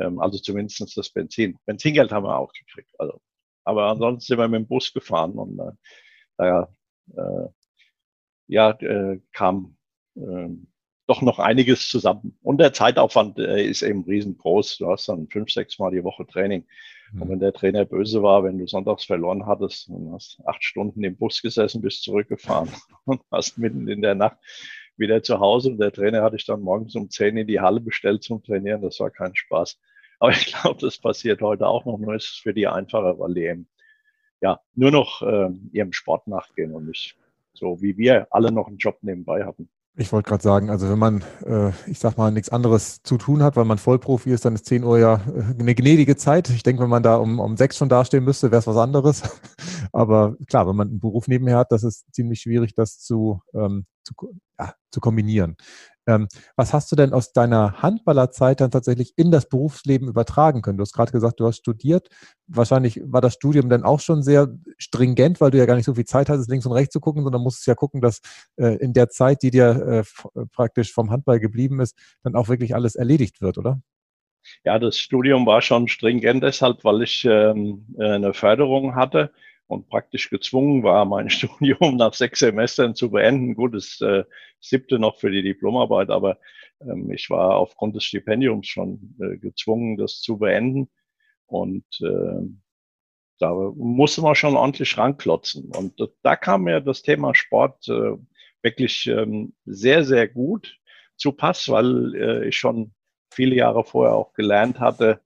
Ähm, 0.00 0.20
also 0.20 0.38
zumindest 0.38 0.96
das 0.96 1.10
Benzin. 1.10 1.58
Benzingeld 1.66 2.12
haben 2.12 2.24
wir 2.24 2.36
auch 2.36 2.52
gekriegt. 2.52 2.90
Also, 2.98 3.20
aber 3.64 3.86
ansonsten 3.86 4.26
sind 4.26 4.38
wir 4.38 4.48
mit 4.48 4.60
dem 4.60 4.66
Bus 4.66 4.92
gefahren 4.92 5.32
und 5.32 5.58
äh, 5.58 5.72
da 6.36 6.68
äh, 7.16 7.48
ja, 8.48 8.70
äh, 8.70 9.20
kam 9.32 9.76
äh, 10.16 10.48
doch 11.06 11.22
noch 11.22 11.38
einiges 11.38 11.88
zusammen. 11.88 12.38
Und 12.42 12.58
der 12.58 12.72
Zeitaufwand 12.72 13.38
äh, 13.38 13.64
ist 13.64 13.82
eben 13.82 14.04
riesengroß. 14.04 14.78
Du 14.78 14.88
hast 14.90 15.08
dann 15.08 15.28
fünf, 15.28 15.50
sechs 15.50 15.78
Mal 15.78 15.90
die 15.90 16.04
Woche 16.04 16.26
Training. 16.26 16.66
Und 17.18 17.28
wenn 17.28 17.40
der 17.40 17.52
Trainer 17.52 17.84
böse 17.84 18.22
war, 18.22 18.44
wenn 18.44 18.58
du 18.58 18.68
sonntags 18.68 19.04
verloren 19.04 19.46
hattest, 19.46 19.88
dann 19.88 20.12
hast 20.12 20.40
acht 20.46 20.62
Stunden 20.62 21.02
im 21.02 21.16
Bus 21.16 21.42
gesessen, 21.42 21.80
bist 21.80 22.04
zurückgefahren 22.04 22.70
und 23.04 23.20
hast 23.32 23.58
mitten 23.58 23.88
in 23.88 24.02
der 24.02 24.14
Nacht 24.14 24.38
wieder 24.96 25.22
zu 25.22 25.40
Hause. 25.40 25.70
Und 25.70 25.78
der 25.78 25.90
Trainer 25.92 26.22
hatte 26.22 26.36
ich 26.36 26.46
dann 26.46 26.60
morgens 26.60 26.94
um 26.94 27.10
zehn 27.10 27.36
in 27.36 27.48
die 27.48 27.60
Halle 27.60 27.80
bestellt 27.80 28.22
zum 28.22 28.42
Trainieren. 28.44 28.82
Das 28.82 29.00
war 29.00 29.10
kein 29.10 29.34
Spaß. 29.34 29.80
Aber 30.20 30.32
ich 30.32 30.46
glaube, 30.46 30.78
das 30.80 30.98
passiert 30.98 31.40
heute 31.40 31.66
auch 31.66 31.84
noch, 31.84 31.98
nur 31.98 32.14
ist 32.14 32.28
es 32.28 32.36
für 32.36 32.54
die 32.54 32.68
einfacher, 32.68 33.18
weil 33.18 33.34
die 33.34 33.46
eben 33.46 33.68
ja 34.40 34.60
nur 34.74 34.90
noch 34.90 35.22
äh, 35.22 35.50
ihrem 35.72 35.92
Sport 35.92 36.26
nachgehen 36.28 36.72
und 36.72 36.86
nicht 36.86 37.16
so 37.54 37.80
wie 37.82 37.96
wir 37.96 38.26
alle 38.30 38.52
noch 38.52 38.68
einen 38.68 38.78
Job 38.78 38.98
nebenbei 39.02 39.44
hatten. 39.44 39.68
Ich 39.96 40.12
wollte 40.12 40.28
gerade 40.28 40.42
sagen, 40.42 40.70
also 40.70 40.88
wenn 40.88 40.98
man, 40.98 41.24
äh, 41.44 41.72
ich 41.86 41.98
sag 41.98 42.16
mal, 42.16 42.30
nichts 42.30 42.48
anderes 42.48 43.02
zu 43.02 43.18
tun 43.18 43.42
hat, 43.42 43.56
weil 43.56 43.64
man 43.64 43.76
Vollprofi 43.76 44.30
ist, 44.30 44.44
dann 44.44 44.54
ist 44.54 44.66
10 44.66 44.84
Uhr 44.84 44.98
ja 44.98 45.16
äh, 45.16 45.60
eine 45.60 45.74
gnädige 45.74 46.16
Zeit. 46.16 46.48
Ich 46.48 46.62
denke, 46.62 46.82
wenn 46.82 46.88
man 46.88 47.02
da 47.02 47.16
um, 47.16 47.40
um 47.40 47.56
sechs 47.56 47.76
schon 47.76 47.88
dastehen 47.88 48.24
müsste, 48.24 48.50
wäre 48.50 48.60
es 48.60 48.66
was 48.66 48.76
anderes. 48.76 49.22
Aber 49.92 50.36
klar, 50.46 50.68
wenn 50.68 50.76
man 50.76 50.88
einen 50.88 51.00
Beruf 51.00 51.26
nebenher 51.26 51.58
hat, 51.58 51.72
das 51.72 51.82
ist 51.82 52.06
ziemlich 52.14 52.40
schwierig, 52.40 52.74
das 52.74 53.00
zu, 53.00 53.42
ähm, 53.52 53.84
zu, 54.04 54.14
ja, 54.58 54.74
zu 54.90 55.00
kombinieren. 55.00 55.56
Ähm, 56.10 56.28
was 56.56 56.72
hast 56.72 56.90
du 56.90 56.96
denn 56.96 57.12
aus 57.12 57.32
deiner 57.32 57.82
Handballerzeit 57.82 58.60
dann 58.60 58.72
tatsächlich 58.72 59.12
in 59.16 59.30
das 59.30 59.48
Berufsleben 59.48 60.08
übertragen 60.08 60.60
können? 60.60 60.78
Du 60.78 60.82
hast 60.82 60.92
gerade 60.92 61.12
gesagt, 61.12 61.38
du 61.38 61.46
hast 61.46 61.58
studiert. 61.58 62.08
Wahrscheinlich 62.48 63.00
war 63.04 63.20
das 63.20 63.34
Studium 63.34 63.68
dann 63.68 63.84
auch 63.84 64.00
schon 64.00 64.22
sehr 64.22 64.48
stringent, 64.76 65.40
weil 65.40 65.52
du 65.52 65.58
ja 65.58 65.66
gar 65.66 65.76
nicht 65.76 65.84
so 65.84 65.94
viel 65.94 66.04
Zeit 66.04 66.28
hattest, 66.28 66.50
links 66.50 66.66
und 66.66 66.72
rechts 66.72 66.92
zu 66.92 67.00
gucken, 67.00 67.22
sondern 67.22 67.42
musstest 67.42 67.68
ja 67.68 67.74
gucken, 67.76 68.00
dass 68.00 68.20
äh, 68.56 68.76
in 68.76 68.92
der 68.92 69.08
Zeit, 69.08 69.42
die 69.42 69.52
dir 69.52 70.04
äh, 70.36 70.40
äh, 70.40 70.46
praktisch 70.52 70.92
vom 70.92 71.10
Handball 71.10 71.38
geblieben 71.38 71.80
ist, 71.80 71.96
dann 72.24 72.34
auch 72.34 72.48
wirklich 72.48 72.74
alles 72.74 72.96
erledigt 72.96 73.40
wird, 73.40 73.56
oder? 73.58 73.80
Ja, 74.64 74.78
das 74.78 74.98
Studium 74.98 75.46
war 75.46 75.62
schon 75.62 75.86
stringent 75.86 76.42
deshalb, 76.42 76.82
weil 76.82 77.02
ich 77.02 77.24
ähm, 77.24 77.86
äh, 77.98 78.14
eine 78.14 78.34
Förderung 78.34 78.96
hatte 78.96 79.30
und 79.70 79.88
praktisch 79.88 80.30
gezwungen 80.30 80.82
war, 80.82 81.04
mein 81.04 81.30
Studium 81.30 81.96
nach 81.96 82.12
sechs 82.12 82.40
Semestern 82.40 82.94
zu 82.94 83.10
beenden. 83.10 83.54
Gut, 83.54 83.74
das 83.74 84.00
äh, 84.00 84.24
siebte 84.60 84.98
noch 84.98 85.18
für 85.18 85.30
die 85.30 85.42
Diplomarbeit, 85.42 86.10
aber 86.10 86.38
ähm, 86.80 87.10
ich 87.12 87.30
war 87.30 87.56
aufgrund 87.56 87.94
des 87.94 88.04
Stipendiums 88.04 88.66
schon 88.66 89.16
äh, 89.20 89.38
gezwungen, 89.38 89.96
das 89.96 90.20
zu 90.20 90.38
beenden. 90.38 90.90
Und 91.46 91.84
äh, 92.00 92.48
da 93.38 93.54
musste 93.76 94.22
man 94.22 94.34
schon 94.34 94.56
ordentlich 94.56 94.98
ranklotzen. 94.98 95.70
Und 95.76 95.94
da 96.22 96.36
kam 96.36 96.64
mir 96.64 96.80
das 96.80 97.02
Thema 97.02 97.34
Sport 97.34 97.88
äh, 97.88 98.16
wirklich 98.62 99.06
ähm, 99.06 99.54
sehr, 99.64 100.04
sehr 100.04 100.26
gut 100.26 100.78
zu 101.16 101.32
Pass, 101.32 101.68
weil 101.68 102.14
äh, 102.16 102.48
ich 102.48 102.58
schon 102.58 102.92
viele 103.32 103.54
Jahre 103.54 103.84
vorher 103.84 104.16
auch 104.16 104.32
gelernt 104.32 104.80
hatte, 104.80 105.20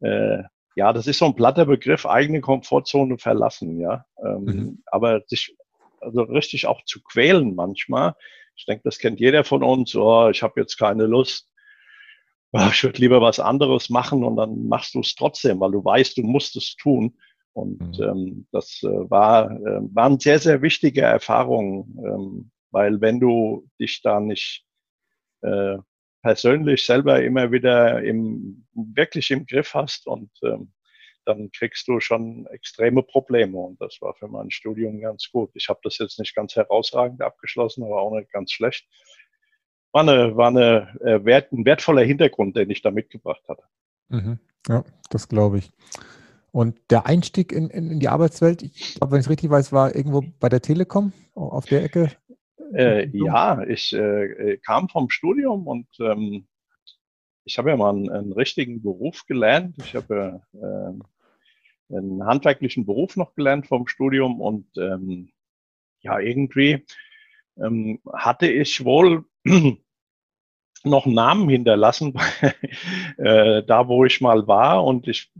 äh, 0.00 0.42
ja, 0.76 0.92
das 0.92 1.06
ist 1.06 1.18
so 1.18 1.26
ein 1.26 1.34
platter 1.34 1.66
Begriff, 1.66 2.06
eigene 2.06 2.40
Komfortzone 2.40 3.18
verlassen, 3.18 3.80
ja. 3.80 4.04
Ähm, 4.24 4.44
mhm. 4.44 4.82
Aber 4.86 5.22
sich 5.26 5.56
also 6.00 6.22
richtig 6.22 6.66
auch 6.66 6.84
zu 6.84 7.02
quälen 7.02 7.54
manchmal. 7.54 8.14
Ich 8.56 8.66
denke, 8.66 8.82
das 8.84 8.98
kennt 8.98 9.20
jeder 9.20 9.44
von 9.44 9.62
uns. 9.62 9.94
Oh, 9.94 10.28
ich 10.28 10.42
habe 10.42 10.60
jetzt 10.60 10.76
keine 10.76 11.06
Lust. 11.06 11.48
Oh, 12.52 12.68
ich 12.70 12.82
würde 12.82 12.98
lieber 12.98 13.20
was 13.20 13.38
anderes 13.38 13.90
machen 13.90 14.24
und 14.24 14.36
dann 14.36 14.66
machst 14.66 14.94
du 14.94 15.00
es 15.00 15.14
trotzdem, 15.14 15.60
weil 15.60 15.70
du 15.70 15.84
weißt, 15.84 16.16
du 16.16 16.22
musst 16.22 16.56
es 16.56 16.74
tun. 16.76 17.16
Und 17.52 17.98
mhm. 17.98 18.04
ähm, 18.04 18.46
das 18.52 18.80
äh, 18.82 19.10
war, 19.10 19.50
äh, 19.50 19.80
waren 19.94 20.18
sehr, 20.18 20.38
sehr 20.38 20.62
wichtige 20.62 21.02
Erfahrungen, 21.02 21.98
ähm, 22.04 22.50
weil 22.70 23.00
wenn 23.00 23.18
du 23.18 23.68
dich 23.78 24.02
da 24.02 24.20
nicht 24.20 24.64
äh, 25.42 25.78
persönlich 26.22 26.84
selber 26.84 27.22
immer 27.22 27.50
wieder 27.50 28.02
im, 28.02 28.66
wirklich 28.74 29.30
im 29.30 29.46
Griff 29.46 29.74
hast 29.74 30.06
und 30.06 30.30
ähm, 30.42 30.72
dann 31.24 31.50
kriegst 31.52 31.86
du 31.86 32.00
schon 32.00 32.46
extreme 32.46 33.02
Probleme. 33.02 33.56
Und 33.58 33.80
das 33.80 33.98
war 34.00 34.14
für 34.14 34.28
mein 34.28 34.50
Studium 34.50 35.00
ganz 35.00 35.30
gut. 35.30 35.50
Ich 35.54 35.68
habe 35.68 35.80
das 35.82 35.98
jetzt 35.98 36.18
nicht 36.18 36.34
ganz 36.34 36.56
herausragend 36.56 37.22
abgeschlossen, 37.22 37.84
aber 37.84 38.00
auch 38.00 38.14
nicht 38.14 38.32
ganz 38.32 38.52
schlecht. 38.52 38.86
war, 39.92 40.02
eine, 40.02 40.36
war 40.36 40.48
eine, 40.48 40.98
äh, 41.00 41.24
wert, 41.24 41.52
ein 41.52 41.64
wertvoller 41.64 42.02
Hintergrund, 42.02 42.56
den 42.56 42.70
ich 42.70 42.82
da 42.82 42.90
mitgebracht 42.90 43.42
hatte. 43.48 43.62
Mhm. 44.08 44.38
Ja, 44.68 44.84
das 45.10 45.28
glaube 45.28 45.58
ich. 45.58 45.70
Und 46.52 46.78
der 46.90 47.06
Einstieg 47.06 47.52
in, 47.52 47.70
in, 47.70 47.90
in 47.90 48.00
die 48.00 48.08
Arbeitswelt, 48.08 48.62
ich 48.62 48.96
glaube, 48.96 49.12
wenn 49.12 49.20
ich 49.20 49.26
es 49.26 49.30
richtig 49.30 49.50
weiß, 49.50 49.72
war 49.72 49.94
irgendwo 49.94 50.24
bei 50.40 50.48
der 50.48 50.60
Telekom 50.60 51.12
auf 51.34 51.66
der 51.66 51.84
Ecke? 51.84 52.10
Äh, 52.72 53.08
ja, 53.12 53.62
ich 53.62 53.92
äh, 53.92 54.58
kam 54.58 54.88
vom 54.88 55.10
Studium 55.10 55.66
und 55.66 55.88
ähm, 55.98 56.46
ich 57.44 57.58
habe 57.58 57.70
ja 57.70 57.76
mal 57.76 57.90
einen, 57.90 58.10
einen, 58.10 58.32
richtigen 58.32 58.82
Beruf 58.82 59.26
gelernt. 59.26 59.76
Ich 59.78 59.94
habe 59.96 60.42
äh, 60.54 61.94
einen 61.96 62.24
handwerklichen 62.24 62.86
Beruf 62.86 63.16
noch 63.16 63.34
gelernt 63.34 63.66
vom 63.66 63.88
Studium 63.88 64.40
und 64.40 64.66
ähm, 64.76 65.30
ja, 66.02 66.20
irgendwie 66.20 66.84
ähm, 67.58 68.00
hatte 68.12 68.48
ich 68.48 68.84
wohl 68.84 69.24
noch 70.84 71.06
einen 71.06 71.14
Namen 71.14 71.48
hinterlassen, 71.48 72.14
äh, 73.18 73.62
da 73.64 73.88
wo 73.88 74.04
ich 74.04 74.20
mal 74.20 74.46
war 74.46 74.84
und 74.84 75.08
ich 75.08 75.32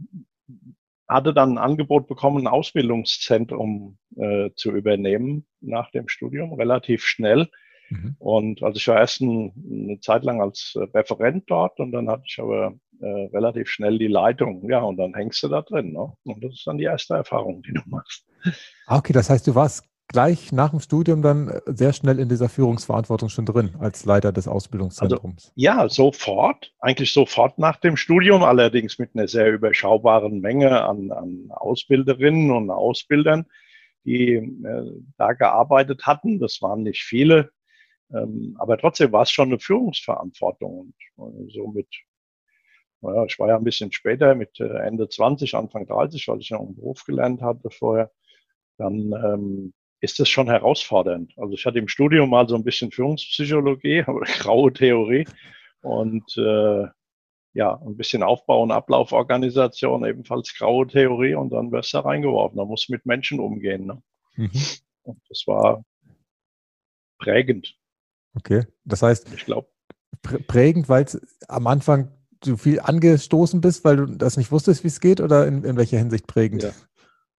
hatte 1.11 1.35
dann 1.35 1.55
ein 1.55 1.59
Angebot 1.59 2.07
bekommen, 2.07 2.45
ein 2.45 2.47
Ausbildungszentrum 2.47 3.99
äh, 4.17 4.51
zu 4.55 4.71
übernehmen 4.71 5.45
nach 5.61 5.91
dem 5.91 6.09
Studium, 6.09 6.53
relativ 6.53 7.05
schnell. 7.05 7.51
Mhm. 7.89 8.15
Und 8.19 8.63
also 8.63 8.77
ich 8.77 8.87
war 8.87 8.99
erst 8.99 9.21
ein, 9.21 9.53
eine 9.69 10.01
Zeit 10.01 10.25
lang 10.25 10.41
als 10.41 10.79
Referent 10.95 11.45
dort 11.49 11.81
und 11.81 11.91
dann 11.91 12.09
hatte 12.09 12.23
ich 12.27 12.39
aber 12.39 12.75
äh, 13.01 13.07
relativ 13.07 13.69
schnell 13.69 13.99
die 13.99 14.07
Leitung. 14.07 14.71
Ja, 14.71 14.81
und 14.83 14.99
dann 14.99 15.15
hängst 15.15 15.43
du 15.43 15.49
da 15.49 15.63
drin. 15.63 15.93
Ne? 15.93 16.13
Und 16.25 16.45
das 16.45 16.53
ist 16.53 16.67
dann 16.67 16.79
die 16.79 16.85
erste 16.85 17.15
Erfahrung, 17.15 17.63
die 17.63 17.73
du 17.73 17.83
machst. 17.87 18.25
Ah, 18.87 18.99
okay, 18.99 19.13
das 19.13 19.29
heißt, 19.29 19.47
du 19.47 19.55
warst 19.55 19.90
gleich 20.11 20.53
nach 20.53 20.71
dem 20.71 20.81
Studium 20.81 21.23
dann 21.23 21.49
äh, 21.49 21.61
sehr 21.67 21.93
schnell 21.93 22.19
in 22.19 22.29
dieser 22.29 22.49
Führungsverantwortung 22.49 23.29
schon 23.29 23.47
drin 23.47 23.75
als 23.79 24.05
Leiter 24.05 24.33
des 24.33 24.49
Ausbildungszentrums? 24.49 25.47
Also, 25.47 25.53
ja, 25.55 25.89
sofort, 25.89 26.73
eigentlich 26.81 27.13
sofort 27.13 27.59
nach 27.59 27.77
dem 27.77 27.97
Studium, 27.97 28.43
allerdings 28.43 28.99
mit 28.99 29.11
einer 29.15 29.29
sehr 29.29 29.53
überschaubaren 29.53 30.41
Menge 30.41 30.83
an, 30.83 31.13
an 31.13 31.47
Ausbilderinnen 31.51 32.51
und 32.51 32.71
Ausbildern, 32.71 33.47
die 34.05 34.35
äh, 34.35 35.03
da 35.17 35.33
gearbeitet 35.33 36.07
hatten. 36.07 36.39
Das 36.39 36.61
waren 36.61 36.83
nicht 36.83 37.03
viele, 37.03 37.51
ähm, 38.13 38.57
aber 38.59 38.79
trotzdem 38.79 39.13
war 39.13 39.23
es 39.23 39.31
schon 39.31 39.49
eine 39.49 39.61
Führungsverantwortung. 39.61 40.93
Und 41.17 41.49
äh, 41.49 41.53
so 41.53 41.69
mit, 41.69 41.89
naja, 43.01 43.25
ich 43.25 43.39
war 43.39 43.49
ja 43.49 43.57
ein 43.57 43.65
bisschen 43.65 43.93
später 43.93 44.35
mit 44.35 44.59
äh, 44.59 44.79
Ende 44.79 45.09
20, 45.09 45.55
Anfang 45.55 45.87
30, 45.87 46.27
weil 46.29 46.41
ich 46.41 46.49
ja 46.49 46.59
einen 46.59 46.75
Beruf 46.75 47.05
gelernt 47.05 47.43
hatte 47.43 47.71
vorher. 47.71 48.11
Dann 48.77 49.13
ähm, 49.13 49.75
ist 50.01 50.19
das 50.19 50.29
schon 50.29 50.49
herausfordernd. 50.49 51.33
Also 51.37 51.55
ich 51.55 51.67
hatte 51.67 51.79
im 51.79 51.89
Studium 51.89 52.31
mal 52.31 52.49
so 52.49 52.55
ein 52.57 52.65
bisschen 52.65 52.91
Führungspsychologie, 52.91 54.05
graue 54.39 54.73
Theorie 54.73 55.27
und 55.83 56.37
äh, 56.37 56.87
ja, 57.53 57.81
ein 57.85 57.97
bisschen 57.97 58.23
Aufbau 58.23 58.63
und 58.63 58.71
Ablauforganisation, 58.71 60.05
ebenfalls 60.05 60.55
graue 60.55 60.87
Theorie 60.87 61.35
und 61.35 61.51
dann 61.51 61.73
wirst 61.73 61.93
du 61.93 61.99
da 61.99 62.05
reingeworfen. 62.05 62.59
Da 62.59 62.65
musst 62.65 62.89
du 62.89 62.93
mit 62.93 63.07
Menschen 63.07 63.41
umgehen. 63.41 63.87
Ne? 63.87 64.03
Mhm. 64.37 64.51
Und 65.03 65.21
das 65.29 65.45
war 65.47 65.85
prägend. 67.19 67.77
Okay, 68.35 68.65
das 68.85 69.03
heißt, 69.03 69.33
ich 69.35 69.45
glaube, 69.45 69.69
prägend, 70.23 70.89
weil 70.89 71.05
es 71.05 71.21
am 71.49 71.67
Anfang 71.67 72.13
du 72.41 72.57
viel 72.57 72.81
angestoßen 72.81 73.61
bist, 73.61 73.85
weil 73.85 73.97
du 73.97 74.07
das 74.07 74.37
nicht 74.37 74.51
wusstest, 74.51 74.85
wie 74.85 74.89
es 74.89 75.01
geht, 75.01 75.21
oder 75.21 75.47
in, 75.47 75.65
in 75.65 75.77
welcher 75.77 75.99
Hinsicht 75.99 76.27
prägend? 76.27 76.63
Ja. 76.63 76.73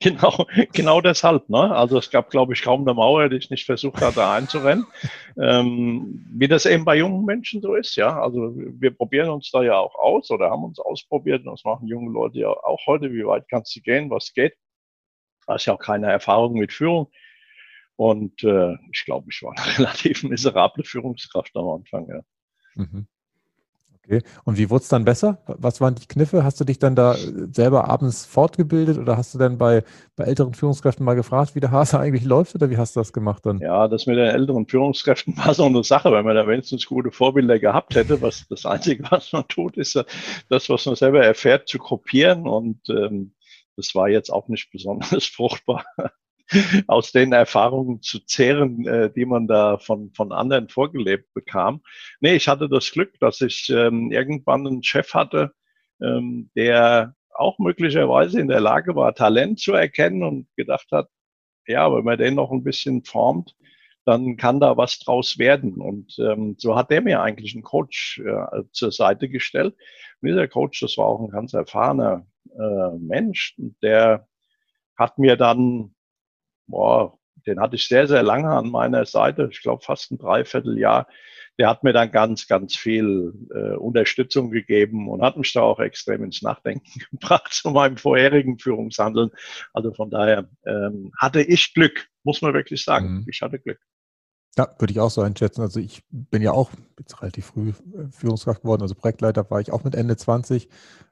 Genau, 0.01 0.47
genau 0.73 0.99
deshalb. 0.99 1.47
Ne? 1.49 1.73
Also 1.73 1.99
es 1.99 2.09
gab, 2.09 2.29
glaube 2.29 2.53
ich, 2.53 2.61
kaum 2.63 2.81
eine 2.81 2.93
Mauer, 2.93 3.29
die 3.29 3.37
ich 3.37 3.49
nicht 3.49 3.65
versucht 3.65 4.01
hatte 4.01 4.27
einzurennen. 4.27 4.85
ähm, 5.39 6.25
wie 6.33 6.47
das 6.47 6.65
eben 6.65 6.83
bei 6.83 6.97
jungen 6.97 7.23
Menschen 7.23 7.61
so 7.61 7.75
ist, 7.75 7.95
ja. 7.95 8.19
Also 8.19 8.53
wir 8.55 8.91
probieren 8.91 9.29
uns 9.29 9.51
da 9.51 9.63
ja 9.63 9.77
auch 9.77 9.95
aus 9.95 10.29
oder 10.31 10.49
haben 10.49 10.63
uns 10.63 10.79
ausprobiert 10.79 11.45
und 11.45 11.53
das 11.53 11.63
machen 11.63 11.87
junge 11.87 12.11
Leute 12.11 12.39
ja 12.39 12.49
auch 12.49 12.85
heute. 12.87 13.13
Wie 13.13 13.25
weit 13.25 13.47
kannst 13.47 13.75
du 13.75 13.81
gehen, 13.81 14.09
was 14.09 14.33
geht? 14.33 14.55
Da 15.45 15.55
ist 15.55 15.65
ja 15.65 15.73
auch 15.73 15.79
keine 15.79 16.11
Erfahrung 16.11 16.53
mit 16.53 16.73
Führung. 16.73 17.11
Und 17.95 18.43
äh, 18.43 18.75
ich 18.91 19.05
glaube, 19.05 19.27
ich 19.29 19.41
war 19.43 19.53
eine 19.55 19.77
relativ 19.77 20.23
miserable 20.23 20.83
Führungskraft 20.83 21.55
am 21.55 21.69
Anfang, 21.69 22.07
ja. 22.09 22.21
Mhm. 22.75 23.07
Okay. 24.03 24.21
Und 24.45 24.57
wie 24.57 24.69
wurde 24.69 24.81
es 24.81 24.89
dann 24.89 25.05
besser? 25.05 25.37
Was 25.45 25.79
waren 25.79 25.93
die 25.93 26.07
Kniffe? 26.07 26.43
Hast 26.43 26.59
du 26.59 26.65
dich 26.65 26.79
dann 26.79 26.95
da 26.95 27.13
äh, 27.13 27.17
selber 27.51 27.87
abends 27.87 28.25
fortgebildet 28.25 28.97
oder 28.97 29.15
hast 29.15 29.33
du 29.33 29.37
dann 29.37 29.57
bei, 29.57 29.83
bei 30.15 30.23
älteren 30.23 30.55
Führungskräften 30.55 31.05
mal 31.05 31.13
gefragt, 31.13 31.53
wie 31.53 31.59
der 31.59 31.71
Hase 31.71 31.99
eigentlich 31.99 32.25
läuft 32.25 32.55
oder 32.55 32.69
wie 32.69 32.77
hast 32.77 32.95
du 32.95 32.99
das 32.99 33.13
gemacht 33.13 33.45
dann? 33.45 33.59
Ja, 33.59 33.87
das 33.87 34.07
mit 34.07 34.17
den 34.17 34.27
älteren 34.27 34.67
Führungskräften 34.67 35.37
war 35.45 35.53
so 35.53 35.65
eine 35.65 35.83
Sache, 35.83 36.11
wenn 36.11 36.25
man 36.25 36.35
da 36.35 36.47
wenigstens 36.47 36.87
gute 36.87 37.11
Vorbilder 37.11 37.59
gehabt 37.59 37.95
hätte. 37.95 38.21
Was 38.21 38.47
das 38.49 38.65
Einzige, 38.65 39.03
was 39.11 39.31
man 39.33 39.47
tut, 39.47 39.77
ist 39.77 40.03
das, 40.49 40.69
was 40.69 40.85
man 40.85 40.95
selber 40.95 41.23
erfährt, 41.23 41.67
zu 41.67 41.77
kopieren 41.77 42.47
und 42.47 42.79
ähm, 42.89 43.33
das 43.77 43.95
war 43.95 44.09
jetzt 44.09 44.31
auch 44.31 44.47
nicht 44.47 44.71
besonders 44.71 45.25
fruchtbar 45.25 45.85
aus 46.87 47.11
den 47.11 47.33
Erfahrungen 47.33 48.01
zu 48.01 48.19
zehren, 48.19 48.85
äh, 48.87 49.11
die 49.11 49.25
man 49.25 49.47
da 49.47 49.77
von, 49.77 50.11
von 50.13 50.31
anderen 50.31 50.69
vorgelebt 50.69 51.33
bekam. 51.33 51.81
Nee, 52.19 52.35
ich 52.35 52.47
hatte 52.47 52.69
das 52.69 52.91
Glück, 52.91 53.19
dass 53.19 53.41
ich 53.41 53.69
ähm, 53.69 54.11
irgendwann 54.11 54.67
einen 54.67 54.83
Chef 54.83 55.13
hatte, 55.13 55.53
ähm, 56.01 56.49
der 56.55 57.15
auch 57.33 57.59
möglicherweise 57.59 58.39
in 58.39 58.47
der 58.47 58.59
Lage 58.59 58.95
war, 58.95 59.15
Talent 59.15 59.59
zu 59.59 59.73
erkennen 59.73 60.23
und 60.23 60.47
gedacht 60.55 60.87
hat, 60.91 61.07
ja, 61.67 61.93
wenn 61.93 62.03
man 62.03 62.17
den 62.17 62.35
noch 62.35 62.51
ein 62.51 62.63
bisschen 62.63 63.03
formt, 63.03 63.55
dann 64.05 64.35
kann 64.35 64.59
da 64.59 64.77
was 64.77 64.99
draus 64.99 65.37
werden. 65.37 65.75
Und 65.75 66.17
ähm, 66.19 66.55
so 66.57 66.75
hat 66.75 66.89
der 66.91 67.01
mir 67.01 67.21
eigentlich 67.21 67.53
einen 67.53 67.63
Coach 67.63 68.19
äh, 68.19 68.63
zur 68.71 68.91
Seite 68.91 69.29
gestellt. 69.29 69.75
Und 70.21 70.29
dieser 70.29 70.47
Coach, 70.47 70.79
das 70.79 70.97
war 70.97 71.05
auch 71.05 71.21
ein 71.21 71.29
ganz 71.29 71.53
erfahrener 71.53 72.25
äh, 72.53 72.97
Mensch, 72.97 73.55
der 73.81 74.27
hat 74.97 75.17
mir 75.17 75.35
dann 75.35 75.95
boah, 76.71 77.17
den 77.45 77.59
hatte 77.59 77.75
ich 77.75 77.87
sehr, 77.87 78.07
sehr 78.07 78.23
lange 78.23 78.49
an 78.49 78.69
meiner 78.69 79.05
Seite, 79.05 79.49
ich 79.51 79.61
glaube 79.61 79.83
fast 79.83 80.11
ein 80.11 80.17
Dreivierteljahr. 80.17 81.07
Der 81.59 81.69
hat 81.69 81.83
mir 81.83 81.93
dann 81.93 82.11
ganz, 82.11 82.47
ganz 82.47 82.75
viel 82.75 83.33
äh, 83.53 83.75
Unterstützung 83.75 84.51
gegeben 84.51 85.09
und 85.09 85.21
hat 85.21 85.37
mich 85.37 85.51
da 85.53 85.61
auch 85.61 85.79
extrem 85.79 86.23
ins 86.23 86.41
Nachdenken 86.41 86.89
gebracht 87.11 87.53
zu 87.53 87.69
meinem 87.71 87.97
vorherigen 87.97 88.57
Führungshandeln. 88.57 89.29
Also 89.73 89.93
von 89.93 90.09
daher 90.09 90.49
ähm, 90.65 91.11
hatte 91.17 91.41
ich 91.41 91.73
Glück, 91.73 92.07
muss 92.23 92.41
man 92.41 92.53
wirklich 92.53 92.83
sagen. 92.83 93.19
Mhm. 93.19 93.25
Ich 93.29 93.41
hatte 93.41 93.59
Glück. 93.59 93.79
Ja, 94.57 94.73
würde 94.79 94.91
ich 94.91 94.99
auch 94.99 95.11
so 95.11 95.21
einschätzen. 95.21 95.61
Also 95.61 95.79
ich 95.79 96.03
bin 96.09 96.41
ja 96.41 96.51
auch 96.51 96.71
jetzt 96.97 97.21
relativ 97.21 97.47
früh 97.47 97.69
äh, 97.69 98.11
Führungskraft 98.11 98.61
geworden. 98.61 98.81
Also 98.81 98.95
Projektleiter 98.95 99.49
war 99.49 99.61
ich 99.61 99.71
auch 99.71 99.83
mit 99.83 99.95
Ende 99.95 100.17
20. 100.17 100.67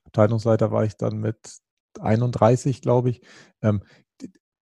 Abteilungsleiter 0.06 0.72
war 0.72 0.84
ich 0.84 0.96
dann 0.98 1.20
mit 1.20 1.38
31, 2.00 2.82
glaube 2.82 3.12
ich. 3.12 3.22
Ähm, 3.62 3.82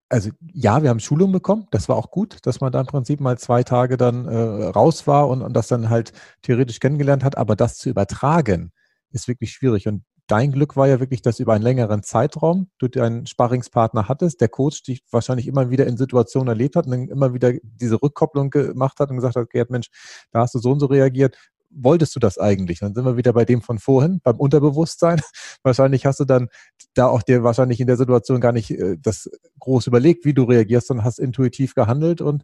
also 0.10 0.30
ja, 0.54 0.82
wir 0.84 0.90
haben 0.90 1.00
Schulung 1.00 1.32
bekommen. 1.32 1.68
Das 1.72 1.90
war 1.90 1.96
auch 1.96 2.12
gut, 2.12 2.38
dass 2.44 2.62
man 2.62 2.72
da 2.72 2.80
im 2.80 2.88
Prinzip 2.88 3.20
mal 3.20 3.38
zwei 3.38 3.64
Tage 3.64 3.98
dann 3.98 4.26
äh, 4.26 4.66
raus 4.66 5.08
war 5.08 5.28
und, 5.28 5.42
und 5.42 5.54
das 5.54 5.68
dann 5.68 5.90
halt 5.90 6.14
theoretisch 6.42 6.80
kennengelernt 6.80 7.24
hat. 7.24 7.38
Aber 7.38 7.56
das 7.56 7.78
zu 7.78 7.90
übertragen, 7.90 8.72
ist 9.12 9.28
wirklich 9.28 9.52
schwierig. 9.52 9.88
Und 9.88 10.04
dein 10.28 10.52
Glück 10.52 10.76
war 10.76 10.88
ja 10.88 11.00
wirklich, 11.00 11.22
dass 11.22 11.40
über 11.40 11.54
einen 11.54 11.64
längeren 11.64 12.04
Zeitraum 12.04 12.70
du 12.78 12.88
deinen 12.88 13.26
Sparringspartner 13.26 14.08
hattest, 14.08 14.42
der 14.42 14.50
Coach 14.50 14.84
dich 14.84 15.04
wahrscheinlich 15.12 15.48
immer 15.48 15.70
wieder 15.70 15.88
in 15.88 15.98
Situationen 15.98 16.50
erlebt 16.50 16.76
hat 16.76 16.86
und 16.86 16.92
dann 16.92 17.08
immer 17.08 17.34
wieder 17.34 17.54
diese 17.64 18.02
Rückkopplung 18.02 18.50
gemacht 18.50 19.00
hat 19.00 19.10
und 19.10 19.18
gesagt 19.18 19.36
hat, 19.36 19.50
Gerd, 19.50 19.70
Mensch, 19.70 19.90
da 20.32 20.42
hast 20.42 20.56
du 20.56 20.60
so 20.60 20.72
und 20.72 20.80
so 20.80 20.86
reagiert 20.88 21.38
wolltest 21.70 22.16
du 22.16 22.20
das 22.20 22.38
eigentlich? 22.38 22.80
Dann 22.80 22.94
sind 22.94 23.06
wir 23.06 23.18
wieder 23.18 23.34
bei 23.34 23.46
dem 23.46 23.62
von 23.62 23.80
vorhin, 23.80 24.20
beim 24.24 24.38
Unterbewusstsein. 24.38 25.22
Wahrscheinlich 25.64 26.06
hast 26.06 26.20
du 26.20 26.26
dann 26.26 26.50
da 26.94 27.08
auch 27.08 27.22
dir 27.22 27.44
wahrscheinlich 27.44 27.80
in 27.80 27.88
der 27.88 27.98
Situation 27.98 28.42
gar 28.42 28.52
nicht 28.52 28.72
äh, 28.72 28.98
das 29.00 29.30
groß 29.60 29.88
überlegt, 29.88 30.26
wie 30.26 30.34
du 30.34 30.44
reagierst, 30.44 30.88
sondern 30.88 31.06
hast 31.06 31.20
intuitiv 31.20 31.76
gehandelt 31.76 32.22
und 32.22 32.44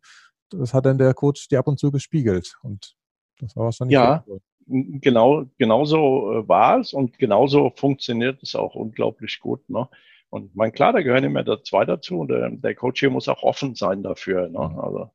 das 0.50 0.74
hat 0.74 0.86
dann 0.86 0.98
der 0.98 1.14
Coach 1.14 1.48
dir 1.48 1.60
ab 1.60 1.68
und 1.68 1.80
zu 1.80 1.92
gespiegelt. 1.92 2.56
Und 2.62 2.96
das 3.40 3.56
war 3.56 3.66
wahrscheinlich. 3.66 3.94
Ja, 3.94 4.24
genau, 4.68 5.46
genauso 5.58 6.32
äh, 6.32 6.48
war 6.48 6.80
es 6.80 6.94
und 6.94 7.18
genauso 7.18 7.72
funktioniert 7.76 8.42
es 8.44 8.56
auch 8.56 8.76
unglaublich 8.76 9.40
gut. 9.40 9.68
Ne? 9.70 9.88
Und 10.30 10.56
mein 10.56 10.72
klar, 10.72 10.94
da 10.94 11.02
gehören 11.02 11.24
immer 11.24 11.46
zwei 11.64 11.86
dazu 11.86 12.20
und 12.20 12.30
der, 12.30 12.50
der 12.50 12.76
Coach 12.76 13.00
hier 13.00 13.10
muss 13.10 13.28
auch 13.28 13.44
offen 13.44 13.76
sein 13.76 14.04
dafür. 14.04 14.50
Ne? 14.50 14.70
Mhm. 14.70 14.80
Also 14.80 15.12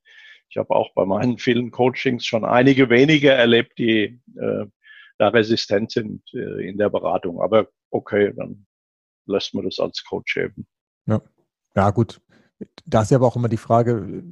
ich 0.48 0.56
habe 0.56 0.74
auch 0.74 0.92
bei 0.94 1.04
meinen 1.04 1.38
vielen 1.38 1.70
Coachings 1.70 2.26
schon 2.26 2.44
einige 2.44 2.90
wenige 2.90 3.30
erlebt, 3.30 3.78
die 3.78 4.20
äh, 4.36 4.66
da 5.18 5.28
resistent 5.28 5.90
sind 5.90 6.22
äh, 6.34 6.68
in 6.68 6.78
der 6.78 6.90
Beratung. 6.90 7.40
Aber 7.40 7.68
okay, 7.90 8.32
dann 8.36 8.66
lässt 9.26 9.54
man 9.54 9.64
das 9.64 9.78
als 9.78 10.04
Coach 10.04 10.36
eben. 10.36 10.66
Ja, 11.06 11.20
ja 11.74 11.90
gut. 11.90 12.20
Da 12.86 13.02
ist 13.02 13.10
ja 13.10 13.18
aber 13.18 13.26
auch 13.26 13.36
immer 13.36 13.48
die 13.48 13.56
Frage, 13.56 14.22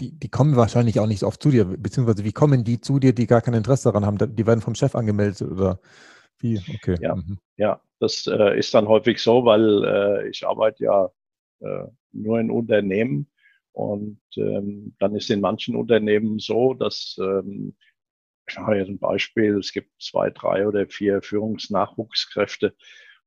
die, 0.00 0.12
die 0.12 0.28
kommen 0.28 0.56
wahrscheinlich 0.56 0.98
auch 1.00 1.06
nicht 1.06 1.20
so 1.20 1.26
oft 1.26 1.42
zu 1.42 1.50
dir, 1.50 1.64
beziehungsweise 1.64 2.24
wie 2.24 2.32
kommen 2.32 2.64
die 2.64 2.80
zu 2.80 2.98
dir, 2.98 3.14
die 3.14 3.26
gar 3.26 3.40
kein 3.40 3.54
Interesse 3.54 3.88
daran 3.90 4.04
haben? 4.04 4.36
Die 4.36 4.46
werden 4.46 4.60
vom 4.60 4.74
Chef 4.74 4.94
angemeldet 4.94 5.42
oder 5.42 5.80
wie? 6.38 6.58
Okay. 6.58 6.96
Ja, 7.00 7.14
mhm. 7.14 7.38
ja 7.56 7.80
das 8.00 8.26
äh, 8.26 8.58
ist 8.58 8.74
dann 8.74 8.88
häufig 8.88 9.20
so, 9.20 9.44
weil 9.44 9.84
äh, 9.84 10.28
ich 10.28 10.46
arbeite 10.46 10.84
ja 10.84 11.10
äh, 11.60 11.86
nur 12.12 12.40
in 12.40 12.50
Unternehmen 12.50 13.28
und 13.74 14.20
ähm, 14.36 14.94
dann 15.00 15.16
ist 15.16 15.30
in 15.30 15.40
manchen 15.40 15.74
Unternehmen 15.74 16.38
so, 16.38 16.74
dass 16.74 17.16
ähm, 17.20 17.76
ich 18.46 18.56
mache 18.56 18.76
jetzt 18.76 18.88
ein 18.88 18.98
Beispiel, 19.00 19.58
es 19.58 19.72
gibt 19.72 19.90
zwei, 20.00 20.30
drei 20.30 20.68
oder 20.68 20.86
vier 20.86 21.22
Führungsnachwuchskräfte 21.22 22.76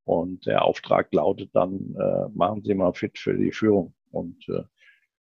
und 0.06 0.46
der 0.46 0.64
Auftrag 0.64 1.14
lautet 1.14 1.50
dann, 1.54 1.96
äh, 2.00 2.30
machen 2.34 2.64
Sie 2.64 2.74
mal 2.76 2.94
fit 2.94 3.20
für 3.20 3.38
die 3.38 3.52
Führung. 3.52 3.94
Und 4.12 4.48
äh, 4.48 4.64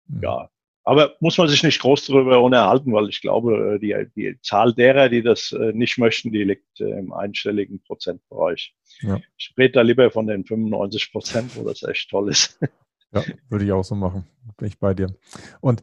mhm. 0.07 0.23
ja, 0.23 0.49
aber 0.83 1.15
muss 1.21 1.37
man 1.37 1.47
sich 1.47 1.63
nicht 1.63 1.79
groß 1.79 2.07
darüber 2.07 2.41
unterhalten, 2.41 2.91
weil 2.91 3.07
ich 3.07 3.21
glaube, 3.21 3.75
äh, 3.75 3.79
die, 3.79 3.95
die 4.17 4.41
Zahl 4.41 4.73
derer, 4.73 5.07
die 5.07 5.23
das 5.23 5.53
äh, 5.53 5.71
nicht 5.71 5.97
möchten, 5.97 6.33
die 6.33 6.43
liegt 6.43 6.81
äh, 6.81 6.99
im 6.99 7.13
einstelligen 7.13 7.81
Prozentbereich. 7.83 8.75
Ja. 8.99 9.21
Ich 9.37 9.53
rede 9.57 9.73
da 9.73 9.81
lieber 9.81 10.11
von 10.11 10.27
den 10.27 10.43
95 10.43 11.13
Prozent, 11.13 11.55
wo 11.55 11.63
das 11.63 11.83
echt 11.83 12.09
toll 12.09 12.29
ist. 12.29 12.59
Ja, 13.13 13.23
würde 13.49 13.65
ich 13.65 13.71
auch 13.71 13.83
so 13.83 13.95
machen. 13.95 14.25
Bin 14.57 14.67
ich 14.67 14.79
bei 14.79 14.93
dir. 14.93 15.07
Und 15.61 15.81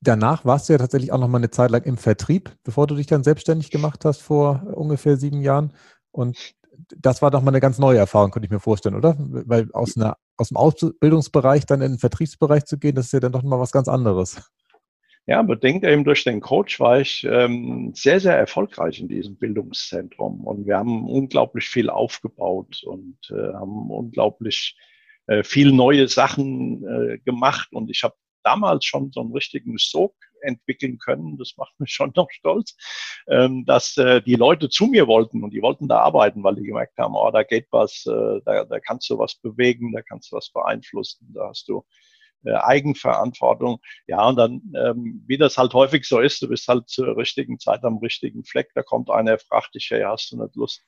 danach 0.00 0.44
warst 0.44 0.68
du 0.68 0.74
ja 0.74 0.78
tatsächlich 0.78 1.12
auch 1.12 1.18
noch 1.18 1.28
mal 1.28 1.38
eine 1.38 1.50
Zeit 1.50 1.70
lang 1.70 1.82
im 1.82 1.96
Vertrieb, 1.96 2.56
bevor 2.64 2.86
du 2.86 2.94
dich 2.94 3.06
dann 3.06 3.24
selbstständig 3.24 3.70
gemacht 3.70 4.04
hast 4.04 4.22
vor 4.22 4.66
ungefähr 4.74 5.16
sieben 5.16 5.40
Jahren. 5.40 5.72
Und 6.10 6.54
das 6.96 7.22
war 7.22 7.30
doch 7.30 7.42
mal 7.42 7.50
eine 7.50 7.60
ganz 7.60 7.78
neue 7.78 7.98
Erfahrung, 7.98 8.30
könnte 8.30 8.46
ich 8.46 8.52
mir 8.52 8.60
vorstellen, 8.60 8.94
oder? 8.94 9.16
Weil 9.18 9.70
aus, 9.72 9.96
einer, 9.96 10.16
aus 10.36 10.48
dem 10.48 10.56
Ausbildungsbereich 10.56 11.66
dann 11.66 11.80
in 11.80 11.92
den 11.92 11.98
Vertriebsbereich 11.98 12.64
zu 12.66 12.78
gehen, 12.78 12.94
das 12.94 13.06
ist 13.06 13.12
ja 13.12 13.20
dann 13.20 13.32
doch 13.32 13.42
mal 13.42 13.58
was 13.58 13.72
ganz 13.72 13.88
anderes. 13.88 14.40
Ja, 15.28 15.42
bedingt 15.42 15.82
eben 15.84 16.04
durch 16.04 16.22
den 16.22 16.40
Coach 16.40 16.78
war 16.78 17.00
ich 17.00 17.26
ähm, 17.28 17.92
sehr, 17.96 18.20
sehr 18.20 18.38
erfolgreich 18.38 19.00
in 19.00 19.08
diesem 19.08 19.36
Bildungszentrum. 19.36 20.46
Und 20.46 20.66
wir 20.66 20.76
haben 20.76 21.08
unglaublich 21.08 21.68
viel 21.68 21.90
aufgebaut 21.90 22.84
und 22.84 23.18
äh, 23.30 23.54
haben 23.54 23.90
unglaublich 23.90 24.76
äh, 25.26 25.42
viel 25.42 25.72
neue 25.72 26.08
Sachen 26.08 26.84
äh, 26.86 27.18
gemacht. 27.18 27.68
Und 27.72 27.90
ich 27.90 28.02
habe 28.02 28.14
damals 28.42 28.84
schon 28.84 29.10
so 29.12 29.20
einen 29.20 29.32
richtigen 29.32 29.76
Sog 29.76 30.14
entwickeln 30.42 30.98
können. 30.98 31.36
Das 31.36 31.54
macht 31.56 31.78
mich 31.80 31.90
schon 31.90 32.12
noch 32.14 32.30
stolz, 32.30 32.76
ähm, 33.28 33.64
dass 33.66 33.96
äh, 33.96 34.22
die 34.22 34.36
Leute 34.36 34.68
zu 34.68 34.86
mir 34.86 35.06
wollten 35.06 35.42
und 35.42 35.50
die 35.50 35.62
wollten 35.62 35.88
da 35.88 35.98
arbeiten, 35.98 36.44
weil 36.44 36.54
die 36.54 36.62
gemerkt 36.62 36.96
haben, 36.98 37.14
oh, 37.16 37.30
da 37.30 37.42
geht 37.42 37.66
was, 37.70 38.04
äh, 38.06 38.40
da, 38.44 38.64
da 38.64 38.80
kannst 38.80 39.10
du 39.10 39.18
was 39.18 39.34
bewegen, 39.36 39.92
da 39.92 40.02
kannst 40.02 40.30
du 40.30 40.36
was 40.36 40.50
beeinflussen, 40.50 41.32
da 41.34 41.48
hast 41.48 41.68
du 41.68 41.84
äh, 42.44 42.52
Eigenverantwortung. 42.52 43.78
Ja, 44.06 44.28
und 44.28 44.36
dann, 44.36 44.62
ähm, 44.76 45.24
wie 45.26 45.38
das 45.38 45.58
halt 45.58 45.74
häufig 45.74 46.06
so 46.06 46.20
ist, 46.20 46.40
du 46.40 46.48
bist 46.48 46.68
halt 46.68 46.88
zur 46.88 47.16
richtigen 47.16 47.58
Zeit 47.58 47.82
am 47.82 47.98
richtigen 47.98 48.44
Fleck, 48.44 48.70
da 48.74 48.82
kommt 48.82 49.10
einer, 49.10 49.38
fragt 49.38 49.74
dich, 49.74 49.88
hey, 49.90 50.02
hast 50.02 50.30
du 50.30 50.40
nicht 50.40 50.54
Lust, 50.54 50.82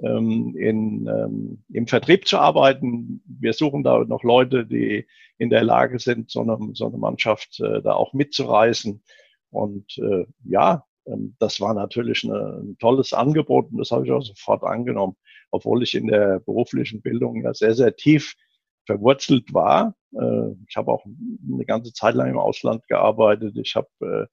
ähm, 0.00 0.54
in, 0.56 1.06
ähm, 1.06 1.64
im 1.70 1.86
Vertrieb 1.86 2.26
zu 2.26 2.38
arbeiten. 2.38 3.22
Wir 3.26 3.52
suchen 3.52 3.82
da 3.82 4.04
noch 4.04 4.22
Leute, 4.22 4.66
die 4.66 5.06
in 5.38 5.50
der 5.50 5.64
Lage 5.64 5.98
sind, 5.98 6.30
so 6.30 6.40
eine, 6.40 6.58
so 6.74 6.86
eine 6.86 6.98
Mannschaft 6.98 7.60
äh, 7.60 7.82
da 7.82 7.94
auch 7.94 8.12
mitzureißen. 8.12 9.02
Und 9.50 9.98
äh, 9.98 10.26
ja, 10.44 10.84
ähm, 11.06 11.36
das 11.38 11.60
war 11.60 11.74
natürlich 11.74 12.24
eine, 12.24 12.60
ein 12.62 12.78
tolles 12.78 13.12
Angebot 13.12 13.70
und 13.70 13.78
das 13.78 13.90
habe 13.90 14.06
ich 14.06 14.12
auch 14.12 14.22
sofort 14.22 14.62
angenommen, 14.64 15.16
obwohl 15.50 15.82
ich 15.82 15.94
in 15.94 16.08
der 16.08 16.40
beruflichen 16.40 17.02
Bildung 17.02 17.42
ja 17.42 17.54
sehr, 17.54 17.74
sehr 17.74 17.96
tief 17.96 18.34
verwurzelt 18.86 19.52
war. 19.52 19.94
Äh, 20.12 20.52
ich 20.68 20.76
habe 20.76 20.92
auch 20.92 21.04
eine 21.04 21.64
ganze 21.64 21.92
Zeit 21.92 22.14
lang 22.14 22.30
im 22.30 22.38
Ausland 22.38 22.86
gearbeitet. 22.88 23.56
Ich 23.56 23.74
habe 23.76 23.88
äh, 24.00 24.26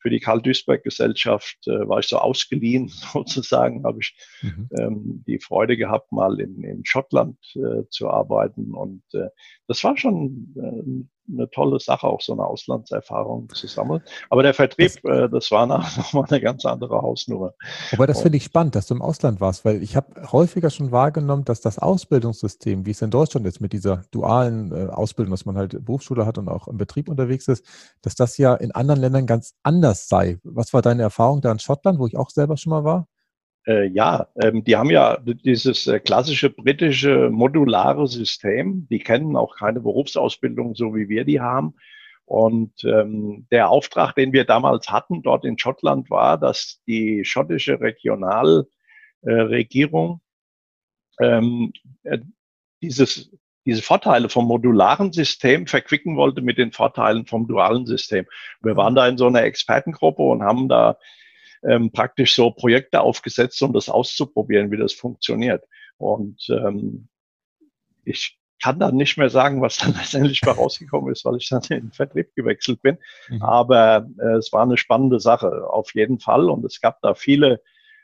für 0.00 0.10
die 0.10 0.20
Karl-Duisberg-Gesellschaft 0.20 1.58
äh, 1.66 1.88
war 1.88 1.98
ich 2.00 2.08
so 2.08 2.18
ausgeliehen, 2.18 2.88
sozusagen, 3.12 3.84
habe 3.84 3.98
ich 4.00 4.16
mhm. 4.42 4.68
ähm, 4.78 5.24
die 5.26 5.38
Freude 5.38 5.76
gehabt, 5.76 6.12
mal 6.12 6.40
in, 6.40 6.62
in 6.62 6.84
Schottland 6.84 7.38
äh, 7.56 7.88
zu 7.90 8.08
arbeiten. 8.08 8.74
Und 8.74 9.02
äh, 9.12 9.28
das 9.66 9.82
war 9.84 9.96
schon 9.96 10.54
äh, 10.56 11.08
eine 11.30 11.50
tolle 11.50 11.80
Sache, 11.80 12.06
auch 12.06 12.20
so 12.20 12.32
eine 12.32 12.44
Auslandserfahrung 12.44 13.48
zu 13.50 13.66
sammeln. 13.66 14.02
Aber 14.30 14.42
der 14.42 14.54
Vertrieb, 14.54 14.92
das, 15.02 15.04
äh, 15.04 15.28
das 15.28 15.50
war 15.50 15.66
nochmal 15.66 16.24
eine 16.28 16.40
ganz 16.40 16.64
andere 16.64 17.02
Hausnummer. 17.02 17.54
Aber 17.92 18.06
das 18.06 18.22
finde 18.22 18.38
ich 18.38 18.44
spannend, 18.44 18.74
dass 18.74 18.86
du 18.86 18.94
im 18.94 19.02
Ausland 19.02 19.40
warst, 19.40 19.64
weil 19.64 19.82
ich 19.82 19.96
habe 19.96 20.30
häufiger 20.32 20.70
schon 20.70 20.92
wahrgenommen, 20.92 21.44
dass 21.44 21.60
das 21.60 21.78
Ausbildungssystem, 21.78 22.86
wie 22.86 22.90
es 22.90 23.02
in 23.02 23.10
Deutschland 23.10 23.46
ist, 23.46 23.60
mit 23.60 23.72
dieser 23.72 24.02
dualen 24.10 24.72
äh, 24.72 24.90
Ausbildung, 24.90 25.32
dass 25.32 25.46
man 25.46 25.56
halt 25.56 25.84
Berufsschule 25.84 26.26
hat 26.26 26.38
und 26.38 26.48
auch 26.48 26.68
im 26.68 26.76
Betrieb 26.76 27.08
unterwegs 27.08 27.48
ist, 27.48 27.64
dass 28.02 28.14
das 28.14 28.38
ja 28.38 28.54
in 28.54 28.72
anderen 28.72 29.00
Ländern 29.00 29.26
ganz 29.26 29.54
anders 29.62 30.08
sei. 30.08 30.38
Was 30.44 30.72
war 30.72 30.82
deine 30.82 31.02
Erfahrung 31.02 31.40
da 31.40 31.52
in 31.52 31.58
Schottland, 31.58 31.98
wo 31.98 32.06
ich 32.06 32.16
auch 32.16 32.30
selber 32.30 32.56
schon 32.56 32.70
mal 32.70 32.84
war? 32.84 33.06
Äh, 33.68 33.88
ja, 33.88 34.28
ähm, 34.40 34.64
die 34.64 34.76
haben 34.76 34.90
ja 34.90 35.18
dieses 35.18 35.86
äh, 35.86 36.00
klassische 36.00 36.48
britische 36.48 37.28
modulare 37.30 38.08
System. 38.08 38.88
Die 38.90 38.98
kennen 38.98 39.36
auch 39.36 39.56
keine 39.56 39.80
Berufsausbildung, 39.80 40.74
so 40.74 40.94
wie 40.94 41.10
wir 41.10 41.26
die 41.26 41.40
haben. 41.40 41.74
Und 42.24 42.82
ähm, 42.84 43.46
der 43.50 43.68
Auftrag, 43.68 44.14
den 44.14 44.32
wir 44.32 44.44
damals 44.44 44.90
hatten 44.90 45.20
dort 45.22 45.44
in 45.44 45.58
Schottland, 45.58 46.08
war, 46.10 46.38
dass 46.38 46.80
die 46.86 47.26
schottische 47.26 47.78
Regionalregierung 47.80 50.20
äh, 51.18 51.26
ähm, 51.26 51.72
äh, 52.04 52.20
dieses, 52.80 53.30
diese 53.66 53.82
Vorteile 53.82 54.30
vom 54.30 54.46
modularen 54.46 55.12
System 55.12 55.66
verquicken 55.66 56.16
wollte 56.16 56.40
mit 56.40 56.56
den 56.56 56.72
Vorteilen 56.72 57.26
vom 57.26 57.46
dualen 57.46 57.84
System. 57.84 58.24
Wir 58.62 58.76
waren 58.76 58.94
da 58.94 59.06
in 59.08 59.18
so 59.18 59.26
einer 59.26 59.42
Expertengruppe 59.42 60.22
und 60.22 60.42
haben 60.42 60.68
da 60.68 60.96
ähm, 61.64 61.90
praktisch 61.92 62.34
so 62.34 62.50
Projekte 62.50 63.00
aufgesetzt, 63.00 63.60
um 63.62 63.72
das 63.72 63.88
auszuprobieren, 63.88 64.70
wie 64.70 64.76
das 64.76 64.92
funktioniert. 64.92 65.64
Und 65.96 66.46
ähm, 66.50 67.08
ich 68.04 68.38
kann 68.62 68.80
dann 68.80 68.96
nicht 68.96 69.16
mehr 69.16 69.30
sagen, 69.30 69.60
was 69.62 69.76
dann 69.76 69.92
letztendlich 69.98 70.40
bei 70.40 70.52
rausgekommen 70.52 71.12
ist, 71.12 71.24
weil 71.24 71.36
ich 71.36 71.48
dann 71.48 71.62
in 71.70 71.80
den 71.80 71.92
Vertrieb 71.92 72.34
gewechselt 72.34 72.82
bin. 72.82 72.98
Mhm. 73.28 73.42
Aber 73.42 74.08
äh, 74.18 74.36
es 74.36 74.52
war 74.52 74.62
eine 74.62 74.76
spannende 74.76 75.20
Sache, 75.20 75.68
auf 75.68 75.94
jeden 75.94 76.20
Fall. 76.20 76.48
Und 76.48 76.64
es 76.64 76.80
gab 76.80 77.00
da 77.02 77.14
viele 77.14 77.60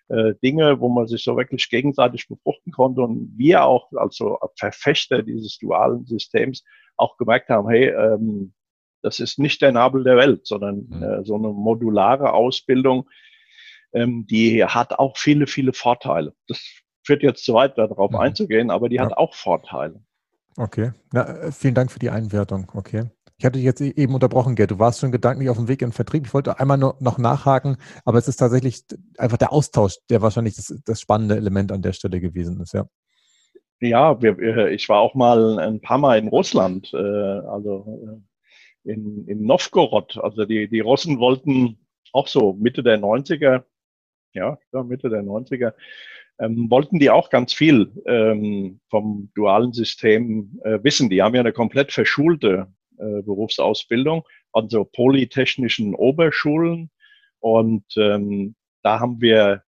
äh, 0.08 0.34
Dinge, 0.42 0.80
wo 0.80 0.88
man 0.88 1.06
sich 1.06 1.24
so 1.24 1.36
wirklich 1.36 1.68
gegenseitig 1.70 2.28
befruchten 2.28 2.72
konnte. 2.72 3.02
Und 3.02 3.32
wir 3.36 3.64
auch, 3.64 3.90
also 3.96 4.38
Verfechter 4.56 5.22
dieses 5.22 5.58
dualen 5.58 6.04
Systems, 6.06 6.64
auch 6.96 7.16
gemerkt 7.16 7.48
haben, 7.48 7.68
hey, 7.68 7.88
ähm, 7.88 8.52
das 9.02 9.20
ist 9.20 9.38
nicht 9.38 9.60
der 9.60 9.72
Nabel 9.72 10.04
der 10.04 10.16
Welt, 10.16 10.46
sondern 10.46 10.86
mhm. 10.88 11.02
äh, 11.02 11.24
so 11.24 11.34
eine 11.34 11.48
modulare 11.48 12.32
Ausbildung, 12.32 13.08
ähm, 13.94 14.26
die 14.28 14.64
hat 14.64 14.98
auch 14.98 15.16
viele, 15.16 15.46
viele 15.46 15.72
Vorteile. 15.72 16.34
Das 16.48 16.60
führt 17.04 17.22
jetzt 17.22 17.44
zu 17.44 17.54
weit, 17.54 17.78
darauf 17.78 18.10
mhm. 18.10 18.18
einzugehen, 18.18 18.70
aber 18.70 18.88
die 18.88 18.96
ja. 18.96 19.04
hat 19.04 19.16
auch 19.16 19.34
Vorteile. 19.34 20.02
Okay, 20.56 20.92
Na, 21.12 21.26
äh, 21.26 21.52
vielen 21.52 21.74
Dank 21.74 21.90
für 21.90 21.98
die 21.98 22.10
Einwertung. 22.10 22.70
Okay. 22.74 23.10
Ich 23.36 23.44
hatte 23.44 23.58
dich 23.58 23.64
jetzt 23.64 23.80
e-, 23.80 23.94
eben 23.96 24.14
unterbrochen, 24.14 24.54
Gerd. 24.54 24.70
Du 24.70 24.78
warst 24.78 25.00
schon 25.00 25.10
gedanklich 25.10 25.48
auf 25.48 25.56
dem 25.56 25.68
Weg 25.68 25.82
in 25.82 25.88
den 25.88 25.94
Vertrieb. 25.94 26.26
Ich 26.26 26.34
wollte 26.34 26.60
einmal 26.60 26.78
nur 26.78 26.96
noch 27.00 27.18
nachhaken, 27.18 27.76
aber 28.04 28.18
es 28.18 28.28
ist 28.28 28.36
tatsächlich 28.36 28.82
einfach 29.18 29.36
der 29.36 29.52
Austausch, 29.52 29.98
der 30.10 30.22
wahrscheinlich 30.22 30.54
das, 30.54 30.74
das 30.84 31.00
spannende 31.00 31.36
Element 31.36 31.72
an 31.72 31.82
der 31.82 31.92
Stelle 31.92 32.20
gewesen 32.20 32.60
ist, 32.60 32.74
ja. 32.74 32.86
Ja, 33.80 34.22
wir, 34.22 34.68
ich 34.68 34.88
war 34.88 35.00
auch 35.00 35.14
mal 35.14 35.58
ein 35.58 35.80
paar 35.80 35.98
Mal 35.98 36.18
in 36.18 36.28
Russland, 36.28 36.90
äh, 36.94 36.96
also 36.96 38.22
äh, 38.84 38.92
in, 38.92 39.26
in 39.26 39.42
Novgorod. 39.42 40.16
Also 40.22 40.44
die, 40.44 40.68
die 40.68 40.80
Russen 40.80 41.18
wollten 41.18 41.78
auch 42.12 42.28
so 42.28 42.54
Mitte 42.54 42.82
der 42.82 42.98
90er 42.98 43.64
ja, 44.34 44.58
Mitte 44.84 45.08
der 45.08 45.22
90er, 45.22 45.72
ähm, 46.38 46.70
wollten 46.70 46.98
die 46.98 47.10
auch 47.10 47.30
ganz 47.30 47.52
viel 47.52 47.92
ähm, 48.06 48.80
vom 48.90 49.30
dualen 49.34 49.72
System 49.72 50.60
äh, 50.64 50.78
wissen. 50.82 51.08
Die 51.08 51.22
haben 51.22 51.34
ja 51.34 51.40
eine 51.40 51.52
komplett 51.52 51.92
verschulte 51.92 52.72
äh, 52.98 53.22
Berufsausbildung, 53.22 54.24
also 54.52 54.84
polytechnischen 54.84 55.94
Oberschulen. 55.94 56.90
Und 57.38 57.84
ähm, 57.96 58.56
da 58.82 59.00
haben 59.00 59.20
wir 59.20 59.62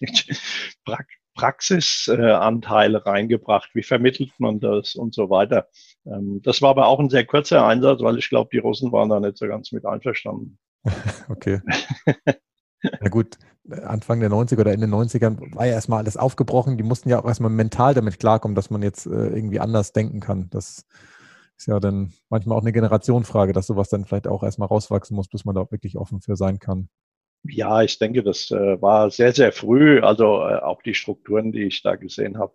pra 0.84 0.98
Praxisanteile 1.34 2.98
äh, 2.98 3.02
reingebracht. 3.02 3.70
Wie 3.74 3.82
vermittelt 3.82 4.32
man 4.38 4.58
das 4.58 4.94
und 4.94 5.14
so 5.14 5.28
weiter. 5.28 5.68
Ähm, 6.06 6.40
das 6.42 6.62
war 6.62 6.70
aber 6.70 6.86
auch 6.86 6.98
ein 6.98 7.10
sehr 7.10 7.26
kurzer 7.26 7.66
Einsatz, 7.66 8.00
weil 8.00 8.16
ich 8.16 8.30
glaube, 8.30 8.48
die 8.52 8.58
Russen 8.58 8.90
waren 8.90 9.10
da 9.10 9.20
nicht 9.20 9.36
so 9.36 9.46
ganz 9.46 9.70
mit 9.70 9.84
einverstanden. 9.84 10.58
Okay. 11.28 11.60
Na 12.82 13.08
gut, 13.08 13.36
Anfang 13.70 14.20
der 14.20 14.30
90er 14.30 14.60
oder 14.60 14.72
in 14.72 14.80
den 14.80 14.94
90ern 14.94 15.54
war 15.54 15.66
ja 15.66 15.72
erstmal 15.72 15.98
alles 15.98 16.16
aufgebrochen. 16.16 16.76
Die 16.76 16.84
mussten 16.84 17.08
ja 17.08 17.20
auch 17.20 17.26
erstmal 17.26 17.50
mental 17.50 17.94
damit 17.94 18.18
klarkommen, 18.18 18.54
dass 18.54 18.70
man 18.70 18.82
jetzt 18.82 19.06
äh, 19.06 19.10
irgendwie 19.10 19.60
anders 19.60 19.92
denken 19.92 20.20
kann. 20.20 20.48
Das 20.50 20.86
ist 21.56 21.66
ja 21.66 21.80
dann 21.80 22.12
manchmal 22.28 22.56
auch 22.56 22.62
eine 22.62 22.72
Generationfrage, 22.72 23.52
dass 23.52 23.66
sowas 23.66 23.88
dann 23.88 24.04
vielleicht 24.04 24.28
auch 24.28 24.42
erstmal 24.42 24.68
rauswachsen 24.68 25.16
muss, 25.16 25.28
bis 25.28 25.44
man 25.44 25.54
da 25.54 25.62
auch 25.62 25.72
wirklich 25.72 25.96
offen 25.96 26.20
für 26.20 26.36
sein 26.36 26.58
kann. 26.58 26.88
Ja, 27.44 27.82
ich 27.82 27.98
denke, 27.98 28.22
das 28.22 28.50
äh, 28.50 28.80
war 28.80 29.10
sehr, 29.10 29.32
sehr 29.32 29.52
früh. 29.52 30.00
Also 30.00 30.40
äh, 30.40 30.58
auch 30.58 30.82
die 30.82 30.94
Strukturen, 30.94 31.52
die 31.52 31.64
ich 31.64 31.82
da 31.82 31.96
gesehen 31.96 32.38
habe, 32.38 32.54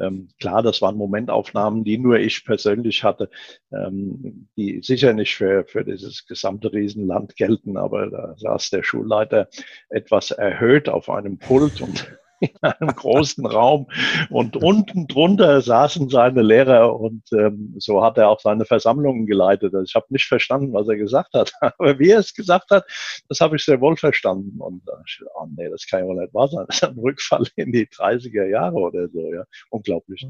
ähm, 0.00 0.28
klar, 0.40 0.62
das 0.62 0.82
waren 0.82 0.96
Momentaufnahmen, 0.96 1.84
die 1.84 1.98
nur 1.98 2.18
ich 2.18 2.44
persönlich 2.44 3.04
hatte, 3.04 3.30
ähm, 3.72 4.48
die 4.56 4.80
sicher 4.82 5.12
nicht 5.12 5.36
für, 5.36 5.64
für 5.64 5.84
dieses 5.84 6.26
gesamte 6.26 6.72
Riesenland 6.72 7.36
gelten, 7.36 7.76
aber 7.76 8.10
da 8.10 8.34
saß 8.36 8.70
der 8.70 8.82
Schulleiter 8.82 9.48
etwas 9.88 10.30
erhöht 10.30 10.88
auf 10.88 11.08
einem 11.08 11.38
Pult 11.38 11.80
und 11.80 12.18
in 12.62 12.68
einem 12.68 12.94
großen 12.94 13.46
Raum 13.46 13.86
und 14.30 14.56
unten 14.56 15.06
drunter 15.06 15.60
saßen 15.60 16.08
seine 16.08 16.42
Lehrer 16.42 16.98
und 16.98 17.22
ähm, 17.32 17.74
so 17.78 18.02
hat 18.02 18.18
er 18.18 18.28
auch 18.28 18.40
seine 18.40 18.64
Versammlungen 18.64 19.26
geleitet. 19.26 19.74
Also 19.74 19.84
ich 19.84 19.94
habe 19.94 20.06
nicht 20.10 20.26
verstanden, 20.26 20.72
was 20.72 20.88
er 20.88 20.96
gesagt 20.96 21.34
hat, 21.34 21.52
aber 21.60 21.98
wie 21.98 22.10
er 22.10 22.18
es 22.18 22.34
gesagt 22.34 22.70
hat, 22.70 22.84
das 23.28 23.40
habe 23.40 23.56
ich 23.56 23.64
sehr 23.64 23.80
wohl 23.80 23.96
verstanden. 23.96 24.60
Und 24.60 24.82
äh, 24.88 24.92
ich, 25.06 25.20
oh 25.34 25.46
nee, 25.56 25.68
das 25.70 25.86
kann 25.86 26.00
ja 26.00 26.06
wohl 26.06 26.20
nicht 26.20 26.34
wahr 26.34 26.48
sein. 26.48 26.64
Das 26.68 26.76
ist 26.76 26.84
ein 26.84 26.98
Rückfall 26.98 27.46
in 27.56 27.72
die 27.72 27.86
30er 27.86 28.46
Jahre 28.46 28.76
oder 28.76 29.08
so, 29.08 29.32
ja. 29.32 29.44
Unglaublich. 29.70 30.26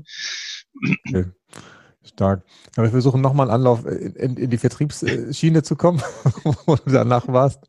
Okay. 1.08 1.26
Stark. 2.04 2.42
Aber 2.76 2.84
wir 2.84 2.90
versuchen 2.90 3.20
nochmal 3.20 3.46
einen 3.46 3.54
Anlauf 3.54 3.86
in, 3.86 4.36
in, 4.36 4.50
die 4.50 4.58
Vertriebsschiene 4.58 5.62
zu 5.62 5.76
kommen, 5.76 6.02
wo 6.66 6.76
du 6.76 6.90
danach 6.90 7.28
warst. 7.28 7.60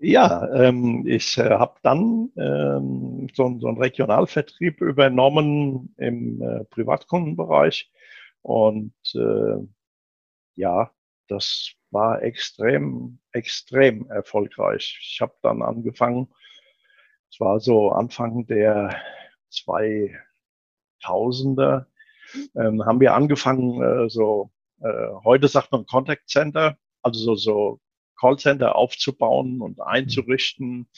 Ja, 0.00 0.48
ähm, 0.54 1.06
ich 1.06 1.38
äh, 1.38 1.50
habe 1.50 1.78
dann 1.82 2.30
ähm, 2.36 3.28
so, 3.34 3.58
so 3.58 3.68
einen 3.68 3.78
Regionalvertrieb 3.78 4.80
übernommen 4.80 5.94
im 5.96 6.42
äh, 6.42 6.64
Privatkundenbereich 6.64 7.90
und 8.42 8.94
äh, 9.14 9.56
ja, 10.54 10.90
das 11.28 11.72
war 11.90 12.22
extrem, 12.22 13.18
extrem 13.32 14.08
erfolgreich. 14.10 14.98
Ich 15.00 15.20
habe 15.20 15.34
dann 15.42 15.62
angefangen, 15.62 16.28
es 17.30 17.40
war 17.40 17.60
so 17.60 17.90
Anfang 17.90 18.46
der 18.46 18.96
2000er, 19.52 21.86
ähm, 22.54 22.84
haben 22.84 23.00
wir 23.00 23.14
angefangen, 23.14 23.82
äh, 23.82 24.08
so, 24.08 24.50
äh, 24.80 25.08
heute 25.24 25.48
sagt 25.48 25.72
man 25.72 25.86
Contact 25.86 26.28
Center, 26.28 26.76
also 27.02 27.20
so, 27.20 27.34
so 27.36 27.80
Callcenter 28.18 28.76
aufzubauen 28.76 29.60
und 29.60 29.80
einzurichten. 29.80 30.88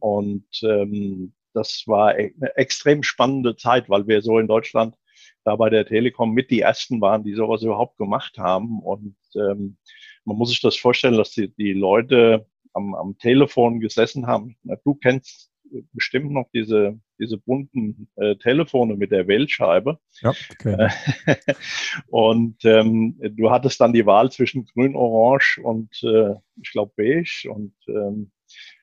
Und 0.00 0.46
ähm, 0.62 1.34
das 1.52 1.84
war 1.86 2.18
e-, 2.18 2.34
eine 2.36 2.56
extrem 2.56 3.02
spannende 3.02 3.56
Zeit, 3.56 3.88
weil 3.88 4.06
wir 4.06 4.22
so 4.22 4.38
in 4.38 4.48
Deutschland 4.48 4.96
da 5.44 5.56
bei 5.56 5.70
der 5.70 5.86
Telekom 5.86 6.32
mit 6.32 6.50
die 6.50 6.60
ersten 6.60 7.00
waren, 7.00 7.22
die 7.22 7.34
sowas 7.34 7.62
überhaupt 7.62 7.98
gemacht 7.98 8.38
haben. 8.38 8.80
Und 8.80 9.16
ähm, 9.34 9.76
man 10.24 10.36
muss 10.36 10.50
sich 10.50 10.60
das 10.60 10.76
vorstellen, 10.76 11.16
dass 11.16 11.30
die, 11.30 11.54
die 11.54 11.72
Leute 11.72 12.46
am, 12.72 12.94
am 12.94 13.18
Telefon 13.18 13.80
gesessen 13.80 14.26
haben. 14.26 14.56
Na, 14.62 14.76
du 14.84 14.94
kennst 14.94 15.50
bestimmt 15.92 16.30
noch 16.30 16.46
diese, 16.52 16.98
diese 17.18 17.38
bunten 17.38 18.08
äh, 18.16 18.36
Telefone 18.36 18.96
mit 18.96 19.10
der 19.10 19.28
Wählscheibe. 19.28 19.98
Ja, 20.20 20.32
okay. 20.52 20.88
und 22.08 22.64
ähm, 22.64 23.18
du 23.36 23.50
hattest 23.50 23.80
dann 23.80 23.92
die 23.92 24.06
Wahl 24.06 24.30
zwischen 24.30 24.66
grün, 24.66 24.96
orange 24.96 25.58
und 25.62 25.90
äh, 26.02 26.34
ich 26.62 26.72
glaube 26.72 26.92
beige 26.96 27.50
und 27.50 27.74
ähm, 27.88 28.32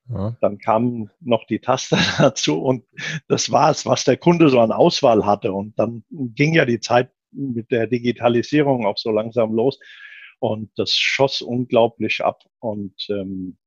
ja. 0.10 0.36
dann 0.42 0.58
kam 0.58 1.10
noch 1.20 1.46
die 1.46 1.60
Taste 1.60 1.98
dazu 2.18 2.62
und 2.62 2.86
das 3.28 3.52
war 3.52 3.72
es, 3.72 3.86
was 3.86 4.04
der 4.04 4.18
Kunde 4.18 4.50
so 4.50 4.60
an 4.60 4.72
Auswahl 4.72 5.26
hatte. 5.26 5.54
Und 5.54 5.78
dann 5.80 6.04
ging 6.10 6.54
ja 6.54 6.66
die 6.66 6.80
Zeit 6.80 7.12
mit 7.32 7.72
der 7.72 7.88
Digitalisierung 7.88 8.86
auch 8.86 8.98
so 8.98 9.12
langsam 9.12 9.54
los. 9.54 9.80
Und 10.40 10.72
das 10.76 10.94
schoss 10.96 11.42
unglaublich 11.42 12.22
ab. 12.24 12.44
Und 12.60 12.96
ähm, 13.10 13.58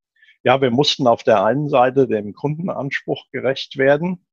ja, 0.45 0.61
wir 0.61 0.71
mussten 0.71 1.07
auf 1.07 1.23
der 1.23 1.43
einen 1.43 1.69
Seite 1.69 2.07
dem 2.07 2.33
Kundenanspruch 2.33 3.25
gerecht 3.31 3.77
werden, 3.77 4.25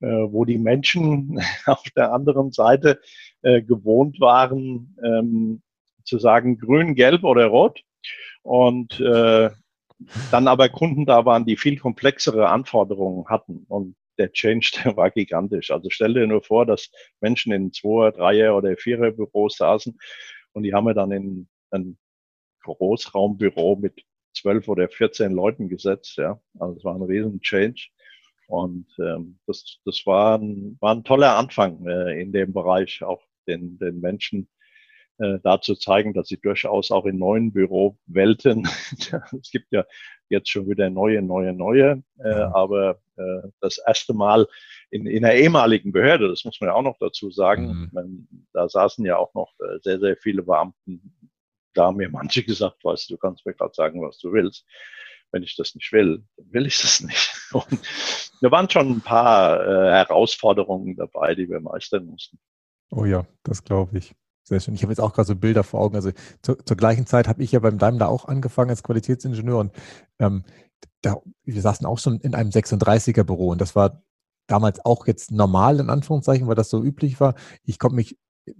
äh, 0.00 0.06
wo 0.06 0.44
die 0.44 0.58
Menschen 0.58 1.40
auf 1.66 1.84
der 1.94 2.12
anderen 2.12 2.52
Seite 2.52 3.00
äh, 3.42 3.62
gewohnt 3.62 4.18
waren, 4.18 4.96
ähm, 5.04 5.62
zu 6.04 6.18
sagen 6.18 6.58
grün, 6.58 6.94
gelb 6.94 7.22
oder 7.22 7.46
rot. 7.46 7.82
Und 8.42 8.98
äh, 8.98 9.50
dann 10.32 10.48
aber 10.48 10.68
Kunden 10.68 11.06
da 11.06 11.24
waren, 11.24 11.46
die 11.46 11.56
viel 11.56 11.78
komplexere 11.78 12.48
Anforderungen 12.48 13.28
hatten. 13.28 13.64
Und 13.68 13.94
der 14.18 14.32
Change, 14.32 14.72
der 14.84 14.96
war 14.96 15.10
gigantisch. 15.10 15.70
Also 15.70 15.90
stell 15.90 16.14
dir 16.14 16.26
nur 16.26 16.42
vor, 16.42 16.66
dass 16.66 16.90
Menschen 17.20 17.52
in 17.52 17.72
Zweier, 17.72 18.12
Dreier 18.12 18.56
oder 18.56 18.76
Vierer 18.76 19.12
Büros 19.12 19.58
saßen 19.58 19.96
und 20.52 20.62
die 20.62 20.74
haben 20.74 20.86
wir 20.86 20.94
dann 20.94 21.12
in 21.12 21.48
ein 21.70 21.98
Großraumbüro 22.62 23.76
mit 23.76 24.02
zwölf 24.34 24.68
oder 24.68 24.88
14 24.88 25.32
Leuten 25.32 25.68
gesetzt. 25.68 26.16
Ja. 26.16 26.40
Also 26.58 26.76
es 26.78 26.84
war 26.84 26.94
ein 26.94 27.02
riesen 27.02 27.40
Change. 27.40 27.88
Und 28.48 28.86
ähm, 28.98 29.38
das, 29.46 29.78
das 29.84 30.02
war, 30.04 30.38
ein, 30.38 30.76
war 30.80 30.94
ein 30.94 31.04
toller 31.04 31.36
Anfang 31.36 31.86
äh, 31.86 32.20
in 32.20 32.32
dem 32.32 32.52
Bereich, 32.52 33.02
auch 33.02 33.22
den, 33.46 33.78
den 33.78 34.00
Menschen 34.00 34.48
äh, 35.18 35.38
da 35.42 35.60
zu 35.60 35.74
zeigen, 35.74 36.14
dass 36.14 36.28
sie 36.28 36.38
durchaus 36.38 36.90
auch 36.90 37.06
in 37.06 37.18
neuen 37.18 37.52
Bürowelten, 37.52 38.68
es 39.40 39.50
gibt 39.50 39.70
ja 39.70 39.84
jetzt 40.28 40.50
schon 40.50 40.68
wieder 40.68 40.90
neue, 40.90 41.22
neue, 41.22 41.52
neue, 41.52 42.02
äh, 42.18 42.28
aber 42.28 43.00
äh, 43.16 43.48
das 43.60 43.78
erste 43.78 44.14
Mal 44.14 44.46
in, 44.90 45.06
in 45.06 45.24
einer 45.24 45.34
ehemaligen 45.34 45.92
Behörde, 45.92 46.28
das 46.28 46.44
muss 46.44 46.60
man 46.60 46.68
ja 46.68 46.74
auch 46.74 46.82
noch 46.82 46.98
dazu 46.98 47.30
sagen, 47.30 47.66
mhm. 47.66 47.90
man, 47.92 48.28
da 48.52 48.68
saßen 48.68 49.04
ja 49.04 49.16
auch 49.16 49.32
noch 49.34 49.52
äh, 49.60 49.78
sehr, 49.82 50.00
sehr 50.00 50.16
viele 50.16 50.42
Beamten 50.42 51.31
da 51.74 51.86
haben 51.86 51.96
mir 51.96 52.10
manche 52.10 52.42
gesagt, 52.44 52.84
weißt 52.84 53.08
du, 53.08 53.14
du 53.14 53.18
kannst 53.18 53.46
mir 53.46 53.54
gerade 53.54 53.74
sagen, 53.74 54.02
was 54.02 54.18
du 54.18 54.32
willst. 54.32 54.66
Wenn 55.30 55.42
ich 55.42 55.56
das 55.56 55.74
nicht 55.74 55.92
will, 55.92 56.24
dann 56.36 56.52
will 56.52 56.66
ich 56.66 56.80
das 56.80 57.00
nicht. 57.00 57.32
Da 58.42 58.50
waren 58.50 58.68
schon 58.68 58.90
ein 58.90 59.00
paar 59.00 59.60
äh, 59.60 59.92
Herausforderungen 59.92 60.96
dabei, 60.96 61.36
die 61.36 61.48
wir 61.48 61.60
meistern 61.60 62.06
mussten. 62.06 62.40
Oh 62.90 63.04
ja, 63.04 63.24
das 63.44 63.62
glaube 63.62 63.96
ich. 63.98 64.16
Sehr 64.42 64.58
schön. 64.58 64.74
Ich 64.74 64.82
habe 64.82 64.92
jetzt 64.92 64.98
auch 64.98 65.12
gerade 65.12 65.28
so 65.28 65.36
Bilder 65.36 65.62
vor 65.62 65.80
Augen. 65.80 65.94
Also 65.94 66.10
zu, 66.42 66.56
zur 66.56 66.76
gleichen 66.76 67.06
Zeit 67.06 67.28
habe 67.28 67.42
ich 67.42 67.52
ja 67.52 67.60
beim 67.60 67.78
Daimler 67.78 68.08
auch 68.08 68.24
angefangen 68.24 68.70
als 68.70 68.82
Qualitätsingenieur 68.82 69.58
und 69.58 69.72
ähm, 70.18 70.42
da, 71.02 71.16
wir 71.44 71.62
saßen 71.62 71.86
auch 71.86 71.98
schon 71.98 72.18
in 72.20 72.34
einem 72.34 72.50
36er 72.50 73.22
Büro 73.22 73.50
und 73.50 73.60
das 73.60 73.76
war 73.76 74.02
damals 74.48 74.84
auch 74.84 75.06
jetzt 75.06 75.30
normal 75.30 75.78
in 75.78 75.90
Anführungszeichen, 75.90 76.48
weil 76.48 76.54
das 76.56 76.70
so 76.70 76.82
üblich 76.82 77.20
war. 77.20 77.34
Ich 77.64 77.78
konnte 77.78 77.96
mich 77.96 78.18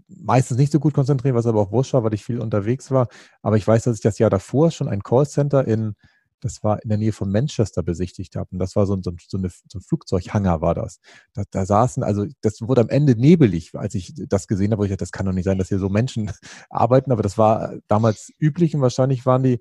meistens 0.08 0.58
nicht 0.58 0.72
so 0.72 0.80
gut 0.80 0.94
konzentrieren, 0.94 1.34
was 1.34 1.46
aber 1.46 1.60
auch 1.60 1.72
wurscht 1.72 1.92
war, 1.92 2.04
weil 2.04 2.14
ich 2.14 2.24
viel 2.24 2.40
unterwegs 2.40 2.90
war. 2.90 3.08
Aber 3.42 3.56
ich 3.56 3.66
weiß, 3.66 3.84
dass 3.84 3.96
ich 3.96 4.02
das 4.02 4.18
Jahr 4.18 4.30
davor 4.30 4.70
schon 4.70 4.88
ein 4.88 5.02
Callcenter 5.02 5.66
in, 5.66 5.94
das 6.40 6.62
war 6.62 6.82
in 6.82 6.88
der 6.88 6.98
Nähe 6.98 7.12
von 7.12 7.30
Manchester 7.30 7.82
besichtigt 7.82 8.36
habe. 8.36 8.50
Und 8.52 8.58
das 8.58 8.76
war 8.76 8.86
so, 8.86 8.94
ein, 8.94 9.02
so, 9.02 9.10
eine, 9.10 9.48
so 9.48 9.78
ein 9.78 9.82
Flugzeughanger 9.82 10.60
war 10.60 10.74
das. 10.74 10.98
Da, 11.34 11.42
da, 11.50 11.66
saßen, 11.66 12.02
also 12.02 12.26
das 12.40 12.60
wurde 12.62 12.82
am 12.82 12.88
Ende 12.88 13.16
nebelig, 13.16 13.72
als 13.74 13.94
ich 13.94 14.12
das 14.28 14.48
gesehen 14.48 14.72
habe, 14.72 14.80
wo 14.80 14.84
ich 14.84 14.90
dachte, 14.90 15.02
das 15.02 15.12
kann 15.12 15.26
doch 15.26 15.32
nicht 15.32 15.44
sein, 15.44 15.58
dass 15.58 15.68
hier 15.68 15.78
so 15.78 15.88
Menschen 15.88 16.30
arbeiten. 16.70 17.12
Aber 17.12 17.22
das 17.22 17.38
war 17.38 17.74
damals 17.88 18.30
üblich 18.38 18.74
und 18.74 18.82
wahrscheinlich 18.82 19.26
waren 19.26 19.42
die 19.42 19.58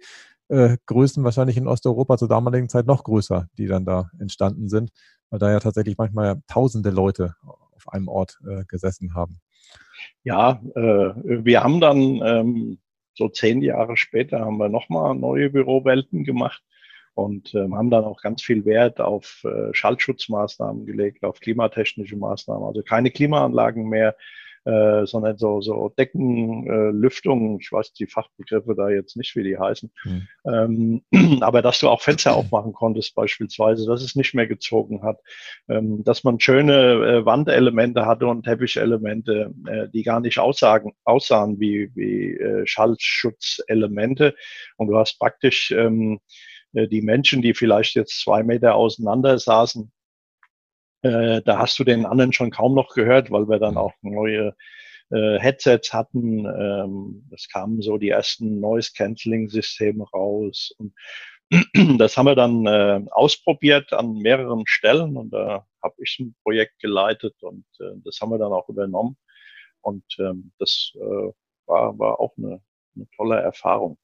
äh, 0.49 0.77
Größen 0.85 1.23
wahrscheinlich 1.23 1.57
in 1.57 1.67
Osteuropa 1.67 2.17
zur 2.17 2.27
damaligen 2.27 2.69
Zeit 2.69 2.85
noch 2.85 3.03
größer, 3.03 3.47
die 3.57 3.67
dann 3.67 3.85
da 3.85 4.11
entstanden 4.19 4.67
sind, 4.69 4.91
weil 5.29 5.39
da 5.39 5.49
ja 5.49 5.59
tatsächlich 5.59 5.97
manchmal 5.97 6.41
tausende 6.47 6.89
Leute 6.89 7.35
auf 7.45 7.87
einem 7.87 8.07
Ort 8.07 8.39
äh, 8.47 8.65
gesessen 8.65 9.15
haben. 9.15 9.39
Ja, 10.23 10.61
äh, 10.75 11.13
wir 11.45 11.63
haben 11.63 11.79
dann 11.81 12.21
ähm, 12.23 12.79
so 13.15 13.29
zehn 13.29 13.61
Jahre 13.61 13.97
später 13.97 14.39
haben 14.39 14.57
wir 14.57 14.69
nochmal 14.69 15.15
neue 15.15 15.49
Bürowelten 15.49 16.23
gemacht 16.23 16.63
und 17.13 17.53
ähm, 17.55 17.75
haben 17.75 17.89
dann 17.89 18.05
auch 18.05 18.21
ganz 18.21 18.41
viel 18.41 18.65
Wert 18.65 19.01
auf 19.01 19.43
äh, 19.43 19.73
Schallschutzmaßnahmen 19.73 20.85
gelegt, 20.85 21.23
auf 21.23 21.39
klimatechnische 21.39 22.15
Maßnahmen, 22.15 22.65
also 22.65 22.81
keine 22.83 23.11
Klimaanlagen 23.11 23.89
mehr, 23.89 24.15
äh, 24.65 25.05
sondern 25.05 25.37
so, 25.37 25.61
so 25.61 25.89
Deckenlüftungen, 25.97 27.55
äh, 27.55 27.57
ich 27.61 27.71
weiß 27.71 27.93
die 27.93 28.07
Fachbegriffe 28.07 28.75
da 28.75 28.89
jetzt 28.89 29.17
nicht, 29.17 29.35
wie 29.35 29.43
die 29.43 29.57
heißen, 29.57 29.91
mhm. 30.03 30.27
ähm, 31.11 31.41
aber 31.41 31.61
dass 31.61 31.79
du 31.79 31.89
auch 31.89 32.01
Fenster 32.01 32.35
aufmachen 32.35 32.73
konntest 32.73 33.15
beispielsweise, 33.15 33.85
dass 33.85 34.03
es 34.03 34.15
nicht 34.15 34.33
mehr 34.33 34.47
gezogen 34.47 35.03
hat, 35.03 35.19
ähm, 35.69 36.03
dass 36.03 36.23
man 36.23 36.39
schöne 36.39 36.73
äh, 36.73 37.25
Wandelemente 37.25 38.05
hatte 38.05 38.27
und 38.27 38.43
Teppichelemente, 38.43 39.53
äh, 39.67 39.89
die 39.89 40.03
gar 40.03 40.19
nicht 40.19 40.39
aussagen, 40.39 40.93
aussahen 41.03 41.59
wie, 41.59 41.91
wie 41.95 42.37
äh, 42.37 42.65
Schallschutzelemente. 42.65 44.35
Und 44.77 44.87
du 44.87 44.97
hast 44.97 45.19
praktisch 45.19 45.71
ähm, 45.71 46.19
äh, 46.73 46.87
die 46.87 47.01
Menschen, 47.01 47.41
die 47.41 47.53
vielleicht 47.53 47.95
jetzt 47.95 48.21
zwei 48.21 48.43
Meter 48.43 48.75
auseinander 48.75 49.39
saßen, 49.39 49.91
äh, 51.01 51.41
da 51.41 51.59
hast 51.59 51.79
du 51.79 51.83
den 51.83 52.05
anderen 52.05 52.33
schon 52.33 52.51
kaum 52.51 52.75
noch 52.75 52.93
gehört, 52.93 53.31
weil 53.31 53.47
wir 53.47 53.59
dann 53.59 53.73
mhm. 53.73 53.79
auch 53.79 53.93
neue 54.01 54.55
äh, 55.09 55.39
Headsets 55.39 55.93
hatten. 55.93 56.45
Ähm, 56.45 57.27
es 57.31 57.47
kamen 57.49 57.81
so 57.81 57.97
die 57.97 58.09
ersten 58.09 58.59
Noise-Canceling-Systeme 58.59 60.05
raus. 60.11 60.73
Und 60.77 60.93
das 61.99 62.17
haben 62.17 62.27
wir 62.27 62.35
dann 62.35 62.65
äh, 62.65 63.05
ausprobiert 63.11 63.93
an 63.93 64.13
mehreren 64.13 64.63
Stellen 64.65 65.17
und 65.17 65.31
da 65.31 65.65
habe 65.83 65.95
ich 65.97 66.17
ein 66.19 66.35
Projekt 66.43 66.79
geleitet 66.79 67.35
und 67.41 67.65
äh, 67.79 67.91
das 68.05 68.19
haben 68.21 68.31
wir 68.31 68.37
dann 68.37 68.53
auch 68.53 68.69
übernommen. 68.69 69.17
Und 69.81 70.05
ähm, 70.19 70.51
das 70.59 70.93
äh, 70.95 71.31
war, 71.65 71.97
war 71.97 72.19
auch 72.19 72.33
eine, 72.37 72.61
eine 72.95 73.07
tolle 73.15 73.37
Erfahrung. 73.37 73.97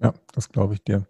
Ja, 0.00 0.12
das 0.34 0.48
glaube 0.48 0.74
ich 0.74 0.84
dir. 0.84 1.06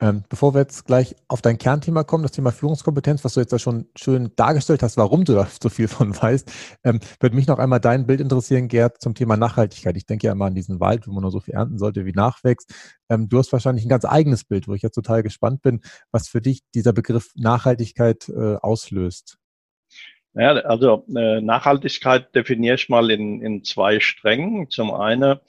Ähm, 0.00 0.22
bevor 0.28 0.54
wir 0.54 0.60
jetzt 0.60 0.86
gleich 0.86 1.16
auf 1.26 1.42
dein 1.42 1.58
Kernthema 1.58 2.04
kommen, 2.04 2.22
das 2.22 2.30
Thema 2.30 2.52
Führungskompetenz, 2.52 3.24
was 3.24 3.34
du 3.34 3.40
jetzt 3.40 3.52
da 3.52 3.58
schon 3.58 3.86
schön 3.96 4.30
dargestellt 4.36 4.82
hast, 4.82 4.96
warum 4.96 5.24
du 5.24 5.34
da 5.34 5.48
so 5.62 5.68
viel 5.68 5.88
von 5.88 6.14
weißt, 6.14 6.50
ähm, 6.84 7.00
würde 7.18 7.34
mich 7.34 7.48
noch 7.48 7.58
einmal 7.58 7.80
dein 7.80 8.06
Bild 8.06 8.20
interessieren, 8.20 8.68
Gerd, 8.68 9.00
zum 9.00 9.14
Thema 9.14 9.36
Nachhaltigkeit. 9.36 9.96
Ich 9.96 10.06
denke 10.06 10.26
ja 10.28 10.32
immer 10.32 10.46
an 10.46 10.54
diesen 10.54 10.78
Wald, 10.78 11.08
wo 11.08 11.12
man 11.12 11.22
nur 11.22 11.32
so 11.32 11.40
viel 11.40 11.54
ernten 11.54 11.78
sollte, 11.78 12.04
wie 12.04 12.12
nachwächst. 12.12 12.72
Ähm, 13.08 13.28
du 13.28 13.38
hast 13.38 13.52
wahrscheinlich 13.52 13.84
ein 13.84 13.88
ganz 13.90 14.04
eigenes 14.04 14.44
Bild, 14.44 14.68
wo 14.68 14.74
ich 14.74 14.82
jetzt 14.82 14.94
total 14.94 15.24
gespannt 15.24 15.62
bin, 15.62 15.80
was 16.12 16.28
für 16.28 16.40
dich 16.40 16.60
dieser 16.74 16.92
Begriff 16.92 17.32
Nachhaltigkeit 17.34 18.28
äh, 18.28 18.56
auslöst. 18.56 19.38
Ja, 20.34 20.52
also 20.52 21.04
äh, 21.16 21.40
Nachhaltigkeit 21.40 22.32
definiere 22.36 22.76
ich 22.76 22.88
mal 22.88 23.10
in, 23.10 23.42
in 23.42 23.64
zwei 23.64 23.98
Strängen. 23.98 24.70
Zum 24.70 24.92
einen 24.92 25.40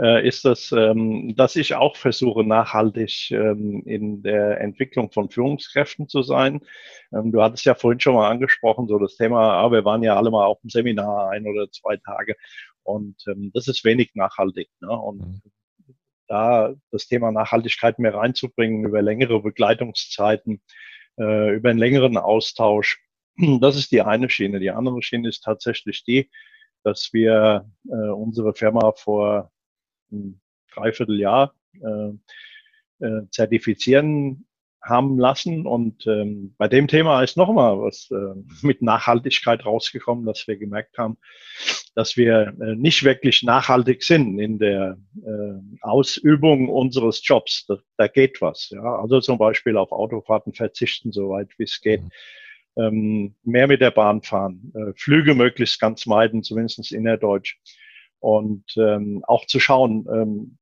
äh, 0.00 0.26
ist 0.26 0.44
das, 0.44 0.72
ähm, 0.72 1.34
dass 1.36 1.56
ich 1.56 1.74
auch 1.74 1.96
versuche, 1.96 2.42
nachhaltig 2.44 3.30
ähm, 3.32 3.82
in 3.84 4.22
der 4.22 4.60
Entwicklung 4.60 5.12
von 5.12 5.28
Führungskräften 5.28 6.08
zu 6.08 6.22
sein. 6.22 6.60
Ähm, 7.12 7.32
du 7.32 7.42
hattest 7.42 7.64
ja 7.66 7.74
vorhin 7.74 8.00
schon 8.00 8.14
mal 8.14 8.30
angesprochen, 8.30 8.88
so 8.88 8.98
das 8.98 9.16
Thema, 9.16 9.54
ah, 9.62 9.70
wir 9.70 9.84
waren 9.84 10.02
ja 10.02 10.16
alle 10.16 10.30
mal 10.30 10.46
auf 10.46 10.60
dem 10.62 10.70
Seminar 10.70 11.30
ein 11.30 11.46
oder 11.46 11.70
zwei 11.70 11.96
Tage 11.98 12.36
und 12.82 13.22
ähm, 13.28 13.50
das 13.52 13.68
ist 13.68 13.84
wenig 13.84 14.12
nachhaltig. 14.14 14.70
Ne? 14.80 14.90
Und 14.90 15.18
mhm. 15.20 15.42
da 16.28 16.74
das 16.90 17.06
Thema 17.06 17.30
Nachhaltigkeit 17.30 17.98
mehr 17.98 18.14
reinzubringen 18.14 18.84
über 18.86 19.02
längere 19.02 19.42
Begleitungszeiten, 19.42 20.62
äh, 21.18 21.54
über 21.54 21.70
einen 21.70 21.78
längeren 21.78 22.16
Austausch, 22.16 23.02
das 23.60 23.76
ist 23.76 23.92
die 23.92 24.02
eine 24.02 24.30
Schiene. 24.30 24.60
Die 24.60 24.70
andere 24.70 25.02
Schiene 25.02 25.28
ist 25.28 25.42
tatsächlich 25.42 26.04
die, 26.04 26.30
dass 26.84 27.10
wir 27.12 27.70
äh, 27.88 27.94
unsere 27.94 28.54
Firma 28.54 28.92
vor 28.92 29.50
ein 30.12 30.40
Dreivierteljahr 30.74 31.54
äh, 31.82 33.04
äh, 33.04 33.22
zertifizieren 33.30 34.46
haben 34.82 35.18
lassen. 35.18 35.66
Und 35.66 36.06
ähm, 36.06 36.54
bei 36.56 36.68
dem 36.68 36.88
Thema 36.88 37.22
ist 37.22 37.36
nochmal 37.36 37.80
was 37.80 38.10
äh, 38.10 38.34
mit 38.62 38.82
Nachhaltigkeit 38.82 39.64
rausgekommen, 39.64 40.24
dass 40.24 40.46
wir 40.46 40.56
gemerkt 40.56 40.98
haben, 40.98 41.18
dass 41.94 42.16
wir 42.16 42.54
äh, 42.60 42.74
nicht 42.76 43.04
wirklich 43.04 43.42
nachhaltig 43.42 44.02
sind 44.02 44.38
in 44.38 44.58
der 44.58 44.98
äh, 45.22 45.78
Ausübung 45.82 46.68
unseres 46.68 47.20
Jobs. 47.26 47.66
Da, 47.66 47.78
da 47.96 48.08
geht 48.08 48.40
was. 48.40 48.70
Ja? 48.70 49.00
Also 49.00 49.20
zum 49.20 49.38
Beispiel 49.38 49.76
auf 49.76 49.92
Autofahrten 49.92 50.54
verzichten, 50.54 51.12
soweit 51.12 51.50
wie 51.58 51.64
es 51.64 51.80
geht. 51.80 52.02
Mhm. 52.02 52.10
Ähm, 52.76 53.34
mehr 53.42 53.66
mit 53.66 53.80
der 53.80 53.90
Bahn 53.90 54.22
fahren, 54.22 54.72
äh, 54.74 54.92
Flüge 54.96 55.34
möglichst 55.34 55.80
ganz 55.80 56.06
meiden, 56.06 56.42
zumindest 56.42 56.92
innerdeutsch 56.92 57.56
und 58.20 58.64
ähm, 58.76 59.24
auch 59.26 59.46
zu 59.46 59.58
schauen, 59.60 60.06
ähm, 60.12 60.58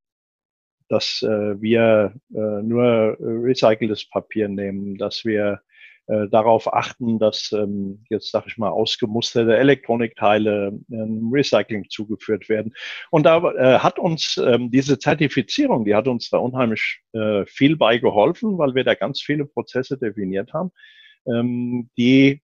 dass 0.88 1.22
äh, 1.22 1.60
wir 1.60 2.14
äh, 2.34 2.62
nur 2.62 3.16
recyceltes 3.20 4.08
Papier 4.08 4.48
nehmen, 4.48 4.96
dass 4.96 5.24
wir 5.24 5.60
äh, 6.08 6.26
darauf 6.28 6.72
achten, 6.72 7.18
dass 7.18 7.52
ähm, 7.52 8.04
jetzt 8.08 8.30
sage 8.30 8.46
ich 8.48 8.56
mal 8.56 8.70
ausgemusterte 8.70 9.54
Elektronikteile 9.56 10.78
ähm, 10.90 11.30
Recycling 11.30 11.90
zugeführt 11.90 12.48
werden. 12.48 12.72
Und 13.10 13.24
da 13.24 13.38
äh, 13.52 13.78
hat 13.80 13.98
uns 13.98 14.38
ähm, 14.38 14.70
diese 14.70 14.98
Zertifizierung, 14.98 15.84
die 15.84 15.94
hat 15.94 16.08
uns 16.08 16.30
da 16.30 16.38
unheimlich 16.38 17.02
äh, 17.12 17.44
viel 17.44 17.76
bei 17.76 17.98
geholfen, 17.98 18.56
weil 18.56 18.74
wir 18.74 18.84
da 18.84 18.94
ganz 18.94 19.20
viele 19.20 19.44
Prozesse 19.44 19.98
definiert 19.98 20.54
haben, 20.54 20.70
ähm, 21.26 21.90
die 21.98 22.40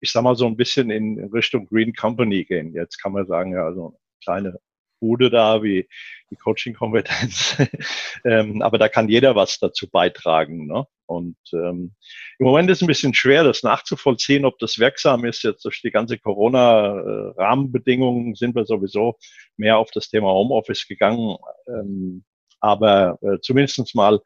ich 0.00 0.12
sag 0.12 0.22
mal 0.22 0.36
so 0.36 0.46
ein 0.46 0.56
bisschen 0.56 0.90
in 0.90 1.18
Richtung 1.32 1.66
Green 1.66 1.94
Company 1.94 2.44
gehen. 2.44 2.74
Jetzt 2.74 2.98
kann 3.02 3.12
man 3.12 3.26
sagen, 3.26 3.52
ja, 3.52 3.64
also 3.64 3.96
kleine 4.24 4.58
Bude 5.00 5.30
da, 5.30 5.62
wie 5.62 5.88
die 6.30 6.36
Coaching-Kompetenz. 6.36 7.56
ähm, 8.24 8.62
aber 8.62 8.78
da 8.78 8.88
kann 8.88 9.08
jeder 9.08 9.36
was 9.36 9.58
dazu 9.58 9.90
beitragen. 9.90 10.66
Ne? 10.66 10.86
Und 11.06 11.36
ähm, 11.52 11.94
im 12.38 12.46
Moment 12.46 12.70
ist 12.70 12.78
es 12.78 12.82
ein 12.82 12.88
bisschen 12.88 13.12
schwer, 13.12 13.44
das 13.44 13.62
nachzuvollziehen, 13.62 14.46
ob 14.46 14.58
das 14.58 14.78
wirksam 14.78 15.26
ist. 15.26 15.42
Jetzt 15.42 15.62
durch 15.64 15.82
die 15.82 15.90
ganze 15.90 16.18
Corona-Rahmenbedingungen 16.18 18.34
sind 18.34 18.54
wir 18.54 18.64
sowieso 18.64 19.18
mehr 19.56 19.76
auf 19.78 19.90
das 19.90 20.08
Thema 20.08 20.28
Homeoffice 20.28 20.86
gegangen. 20.88 21.36
Ähm, 21.68 22.24
aber 22.60 23.18
äh, 23.20 23.40
zumindest 23.42 23.94
mal 23.94 24.20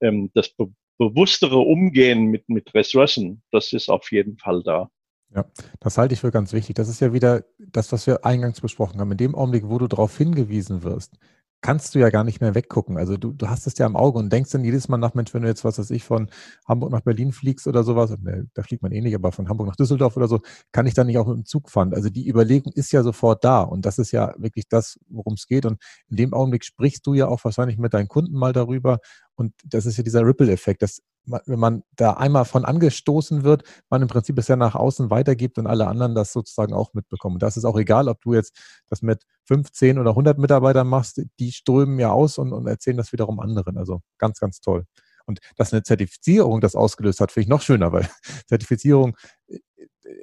ähm, 0.00 0.30
das 0.34 0.50
be 0.50 0.68
bewusstere 0.98 1.58
Umgehen 1.58 2.26
mit, 2.26 2.48
mit 2.48 2.72
Ressourcen, 2.74 3.42
das 3.50 3.72
ist 3.72 3.88
auf 3.88 4.12
jeden 4.12 4.38
Fall 4.38 4.62
da. 4.62 4.88
Ja, 5.34 5.46
das 5.80 5.96
halte 5.96 6.12
ich 6.14 6.20
für 6.20 6.30
ganz 6.30 6.52
wichtig. 6.52 6.74
Das 6.76 6.88
ist 6.88 7.00
ja 7.00 7.12
wieder 7.12 7.44
das, 7.58 7.90
was 7.92 8.06
wir 8.06 8.24
eingangs 8.26 8.60
besprochen 8.60 9.00
haben. 9.00 9.12
In 9.12 9.16
dem 9.18 9.34
Augenblick, 9.34 9.64
wo 9.68 9.78
du 9.78 9.86
darauf 9.88 10.16
hingewiesen 10.18 10.82
wirst, 10.82 11.16
kannst 11.62 11.94
du 11.94 12.00
ja 12.00 12.10
gar 12.10 12.24
nicht 12.24 12.40
mehr 12.40 12.54
weggucken. 12.54 12.98
Also 12.98 13.16
du, 13.16 13.32
du 13.32 13.48
hast 13.48 13.66
es 13.66 13.78
ja 13.78 13.86
im 13.86 13.96
Auge 13.96 14.18
und 14.18 14.30
denkst 14.32 14.50
dann 14.50 14.64
jedes 14.64 14.88
Mal 14.88 14.98
nach, 14.98 15.14
Mensch, 15.14 15.32
wenn 15.32 15.42
du 15.42 15.48
jetzt, 15.48 15.64
was 15.64 15.78
weiß 15.78 15.90
ich, 15.92 16.02
von 16.04 16.28
Hamburg 16.66 16.90
nach 16.90 17.00
Berlin 17.02 17.32
fliegst 17.32 17.66
oder 17.68 17.84
sowas, 17.84 18.10
ne, 18.20 18.48
da 18.54 18.62
fliegt 18.64 18.82
man 18.82 18.90
eh 18.92 19.00
nicht, 19.00 19.14
aber 19.14 19.30
von 19.32 19.48
Hamburg 19.48 19.68
nach 19.68 19.76
Düsseldorf 19.76 20.16
oder 20.16 20.26
so, 20.28 20.40
kann 20.72 20.86
ich 20.86 20.94
dann 20.94 21.06
nicht 21.06 21.18
auch 21.18 21.26
mit 21.28 21.36
dem 21.36 21.44
Zug 21.46 21.70
fahren. 21.70 21.94
Also 21.94 22.10
die 22.10 22.28
Überlegung 22.28 22.72
ist 22.74 22.90
ja 22.92 23.02
sofort 23.04 23.44
da 23.44 23.62
und 23.62 23.86
das 23.86 23.98
ist 23.98 24.10
ja 24.10 24.34
wirklich 24.38 24.68
das, 24.68 24.98
worum 25.08 25.34
es 25.34 25.46
geht. 25.46 25.64
Und 25.64 25.80
in 26.10 26.16
dem 26.16 26.34
Augenblick 26.34 26.64
sprichst 26.64 27.06
du 27.06 27.14
ja 27.14 27.28
auch 27.28 27.42
wahrscheinlich 27.44 27.78
mit 27.78 27.94
deinen 27.94 28.08
Kunden 28.08 28.34
mal 28.36 28.52
darüber 28.52 28.98
und 29.36 29.54
das 29.64 29.86
ist 29.86 29.96
ja 29.96 30.02
dieser 30.02 30.26
Ripple-Effekt, 30.26 30.82
dass 30.82 31.00
wenn 31.24 31.58
man 31.58 31.82
da 31.96 32.14
einmal 32.14 32.44
von 32.44 32.64
angestoßen 32.64 33.44
wird, 33.44 33.64
man 33.90 34.02
im 34.02 34.08
Prinzip 34.08 34.38
es 34.38 34.48
ja 34.48 34.56
nach 34.56 34.74
außen 34.74 35.10
weitergibt 35.10 35.58
und 35.58 35.66
alle 35.66 35.86
anderen 35.86 36.14
das 36.14 36.32
sozusagen 36.32 36.72
auch 36.72 36.94
mitbekommen. 36.94 37.38
Das 37.38 37.56
ist 37.56 37.64
auch 37.64 37.78
egal, 37.78 38.08
ob 38.08 38.20
du 38.22 38.34
jetzt 38.34 38.56
das 38.88 39.02
mit 39.02 39.24
15 39.44 39.98
oder 39.98 40.10
100 40.10 40.38
Mitarbeitern 40.38 40.88
machst, 40.88 41.22
die 41.38 41.52
strömen 41.52 41.98
ja 41.98 42.10
aus 42.10 42.38
und, 42.38 42.52
und 42.52 42.66
erzählen 42.66 42.96
das 42.96 43.12
wiederum 43.12 43.40
anderen. 43.40 43.78
Also 43.78 44.00
ganz, 44.18 44.40
ganz 44.40 44.60
toll. 44.60 44.84
Und 45.26 45.40
dass 45.56 45.72
eine 45.72 45.82
Zertifizierung 45.82 46.60
das 46.60 46.74
ausgelöst 46.74 47.20
hat, 47.20 47.30
finde 47.30 47.44
ich 47.44 47.48
noch 47.48 47.62
schöner, 47.62 47.92
weil 47.92 48.08
Zertifizierung 48.48 49.16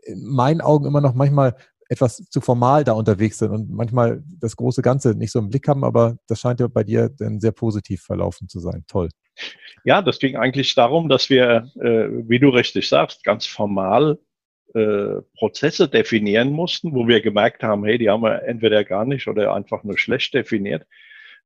in 0.03 0.25
meinen 0.25 0.61
Augen 0.61 0.85
immer 0.85 1.01
noch 1.01 1.13
manchmal 1.13 1.55
etwas 1.89 2.17
zu 2.29 2.39
formal 2.39 2.83
da 2.83 2.93
unterwegs 2.93 3.39
sind 3.39 3.51
und 3.51 3.71
manchmal 3.71 4.23
das 4.39 4.55
große 4.55 4.83
Ganze 4.83 5.15
nicht 5.15 5.31
so 5.31 5.39
im 5.39 5.49
Blick 5.49 5.67
haben, 5.67 5.83
aber 5.83 6.17
das 6.27 6.39
scheint 6.39 6.59
ja 6.59 6.67
bei 6.67 6.83
dir 6.83 7.09
dann 7.09 7.39
sehr 7.39 7.51
positiv 7.51 8.03
verlaufen 8.03 8.47
zu 8.47 8.59
sein. 8.59 8.83
Toll. 8.87 9.09
Ja, 9.83 10.01
das 10.01 10.19
ging 10.19 10.35
eigentlich 10.35 10.75
darum, 10.75 11.09
dass 11.09 11.29
wir, 11.29 11.71
äh, 11.79 12.07
wie 12.27 12.39
du 12.39 12.49
richtig 12.49 12.89
sagst, 12.89 13.23
ganz 13.23 13.45
formal 13.45 14.19
äh, 14.73 15.21
Prozesse 15.37 15.87
definieren 15.87 16.51
mussten, 16.51 16.93
wo 16.93 17.07
wir 17.07 17.21
gemerkt 17.21 17.63
haben, 17.63 17.85
hey, 17.85 17.97
die 17.97 18.09
haben 18.09 18.23
wir 18.23 18.43
entweder 18.43 18.83
gar 18.83 19.05
nicht 19.05 19.27
oder 19.27 19.53
einfach 19.53 19.83
nur 19.83 19.97
schlecht 19.97 20.33
definiert. 20.33 20.85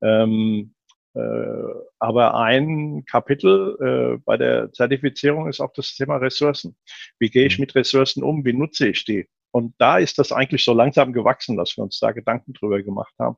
Ähm, 0.02 0.74
äh, 1.14 1.20
aber 2.00 2.36
ein 2.36 3.06
Kapitel 3.06 3.78
äh, 3.80 4.22
bei 4.26 4.36
der 4.36 4.72
Zertifizierung 4.74 5.48
ist 5.48 5.60
auch 5.62 5.72
das 5.74 5.96
Thema 5.96 6.18
Ressourcen. 6.18 6.76
Wie 7.20 7.30
gehe 7.30 7.46
ich 7.46 7.58
mhm. 7.60 7.64
mit 7.64 7.76
Ressourcen 7.76 8.24
um? 8.24 8.44
Wie 8.44 8.54
nutze 8.54 8.88
ich 8.88 9.06
die? 9.06 9.28
Und 9.52 9.76
da 9.78 10.00
ist 10.00 10.18
das 10.18 10.32
eigentlich 10.32 10.64
so 10.64 10.74
langsam 10.74 11.14
gewachsen, 11.14 11.58
dass 11.58 11.78
wir 11.78 11.84
uns 11.84 12.00
da 12.00 12.12
Gedanken 12.12 12.54
drüber 12.54 12.82
gemacht 12.82 13.14
haben. 13.20 13.38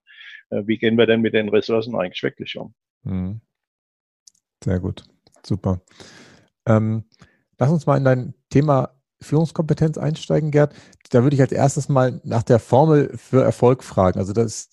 Äh, 0.50 0.64
wie 0.66 0.78
gehen 0.78 0.98
wir 0.98 1.06
denn 1.06 1.22
mit 1.22 1.34
den 1.34 1.50
Ressourcen 1.50 1.96
eigentlich 1.96 2.24
wirklich 2.24 2.58
um? 2.58 2.74
Mhm. 3.04 3.42
Sehr 4.66 4.80
gut, 4.80 5.04
super. 5.46 5.80
Ähm, 6.66 7.04
lass 7.60 7.70
uns 7.70 7.86
mal 7.86 7.98
in 7.98 8.04
dein 8.04 8.34
Thema 8.50 8.96
Führungskompetenz 9.22 10.00
einsteigen, 10.00 10.50
Gerd. 10.50 10.74
Da 11.12 11.22
würde 11.22 11.36
ich 11.36 11.42
als 11.42 11.52
erstes 11.52 11.88
mal 11.88 12.20
nach 12.24 12.42
der 12.42 12.58
Formel 12.58 13.16
für 13.16 13.44
Erfolg 13.44 13.84
fragen. 13.84 14.18
Also 14.18 14.34
das, 14.34 14.72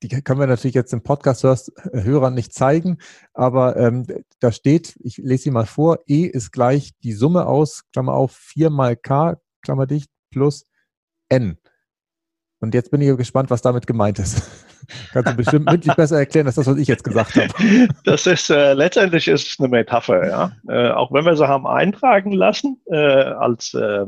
die 0.00 0.08
können 0.08 0.38
wir 0.38 0.46
natürlich 0.46 0.76
jetzt 0.76 0.92
im 0.92 1.02
Podcast 1.02 1.42
Hörern 1.92 2.34
nicht 2.34 2.54
zeigen, 2.54 2.98
aber 3.34 3.76
ähm, 3.76 4.06
da 4.38 4.52
steht, 4.52 4.96
ich 5.02 5.16
lese 5.16 5.42
sie 5.42 5.50
mal 5.50 5.66
vor, 5.66 5.98
E 6.06 6.24
ist 6.24 6.52
gleich 6.52 6.92
die 7.02 7.12
Summe 7.12 7.46
aus, 7.46 7.82
Klammer 7.92 8.14
auf, 8.14 8.30
4 8.30 8.70
mal 8.70 8.94
K, 8.94 9.40
Klammer 9.60 9.88
dicht, 9.88 10.08
plus 10.30 10.66
N. 11.28 11.58
Und 12.60 12.74
jetzt 12.74 12.92
bin 12.92 13.00
ich 13.00 13.16
gespannt, 13.16 13.50
was 13.50 13.60
damit 13.60 13.88
gemeint 13.88 14.20
ist. 14.20 14.40
Kannst 15.12 15.32
du 15.32 15.36
bestimmt 15.36 15.70
mündlich 15.70 15.94
besser 15.94 16.18
erklären, 16.18 16.46
als 16.46 16.56
das, 16.56 16.66
was 16.66 16.76
ich 16.78 16.88
jetzt 16.88 17.04
gesagt 17.04 17.36
habe. 17.36 17.48
Das 18.04 18.26
ist 18.26 18.50
äh, 18.50 18.72
letztendlich 18.74 19.28
ist 19.28 19.48
es 19.48 19.60
eine 19.60 19.68
Metapher, 19.68 20.28
ja. 20.28 20.52
Äh, 20.68 20.90
auch 20.90 21.12
wenn 21.12 21.24
wir 21.24 21.36
sie 21.36 21.46
haben 21.46 21.66
eintragen 21.66 22.32
lassen 22.32 22.80
äh, 22.90 22.96
als 22.96 23.74
äh, 23.74 24.02
äh 24.02 24.06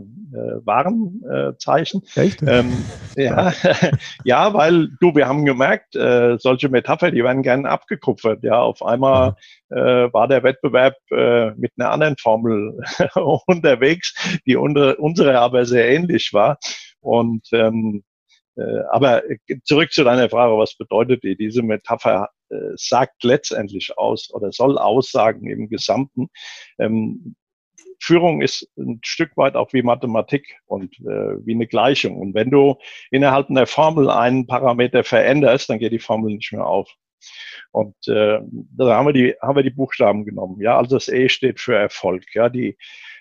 Warenzeichen. 0.64 2.02
Echt? 2.16 2.42
Ähm, 2.42 2.72
ja, 3.16 3.52
ja, 4.24 4.54
weil 4.54 4.88
du, 5.00 5.14
wir 5.14 5.26
haben 5.28 5.44
gemerkt, 5.44 5.96
äh, 5.96 6.36
solche 6.38 6.68
Metapher, 6.68 7.10
die 7.10 7.22
werden 7.22 7.42
gerne 7.42 7.68
abgekupfert. 7.68 8.42
Ja, 8.42 8.60
auf 8.60 8.84
einmal 8.84 9.36
äh, 9.70 10.12
war 10.12 10.28
der 10.28 10.42
Wettbewerb 10.42 10.96
äh, 11.10 11.50
mit 11.52 11.72
einer 11.76 11.90
anderen 11.90 12.16
Formel 12.18 12.78
unterwegs, 13.46 14.14
die 14.46 14.56
unter, 14.56 14.98
unsere 14.98 15.38
aber 15.38 15.66
sehr 15.66 15.88
ähnlich 15.88 16.32
war. 16.32 16.58
Und 17.00 17.46
ähm, 17.52 18.02
äh, 18.02 18.13
aber 18.90 19.22
zurück 19.64 19.92
zu 19.92 20.04
deiner 20.04 20.28
Frage, 20.28 20.56
was 20.56 20.76
bedeutet 20.76 21.24
die? 21.24 21.36
Diese 21.36 21.62
Metapher 21.62 22.28
äh, 22.50 22.72
sagt 22.76 23.24
letztendlich 23.24 23.96
aus 23.98 24.32
oder 24.32 24.52
soll 24.52 24.78
aussagen 24.78 25.48
im 25.48 25.68
Gesamten. 25.68 26.28
Ähm, 26.78 27.34
Führung 28.00 28.42
ist 28.42 28.68
ein 28.76 29.00
Stück 29.02 29.36
weit 29.36 29.56
auch 29.56 29.72
wie 29.72 29.82
Mathematik 29.82 30.56
und 30.66 30.94
äh, 31.00 31.46
wie 31.46 31.54
eine 31.54 31.66
Gleichung. 31.66 32.16
Und 32.18 32.34
wenn 32.34 32.50
du 32.50 32.76
innerhalb 33.10 33.50
einer 33.50 33.66
Formel 33.66 34.10
einen 34.10 34.46
Parameter 34.46 35.04
veränderst, 35.04 35.70
dann 35.70 35.78
geht 35.78 35.92
die 35.92 35.98
Formel 35.98 36.34
nicht 36.34 36.52
mehr 36.52 36.66
auf. 36.66 36.90
Und 37.72 37.96
äh, 38.06 38.40
da 38.76 38.96
haben 38.96 39.06
wir 39.06 39.12
die 39.12 39.34
haben 39.40 39.56
wir 39.56 39.62
die 39.62 39.70
Buchstaben 39.70 40.24
genommen. 40.24 40.60
Ja, 40.60 40.76
also 40.76 40.96
das 40.96 41.08
E 41.08 41.28
steht 41.28 41.60
für 41.60 41.76
Erfolg. 41.76 42.24
Ja, 42.34 42.48
die 42.48 42.76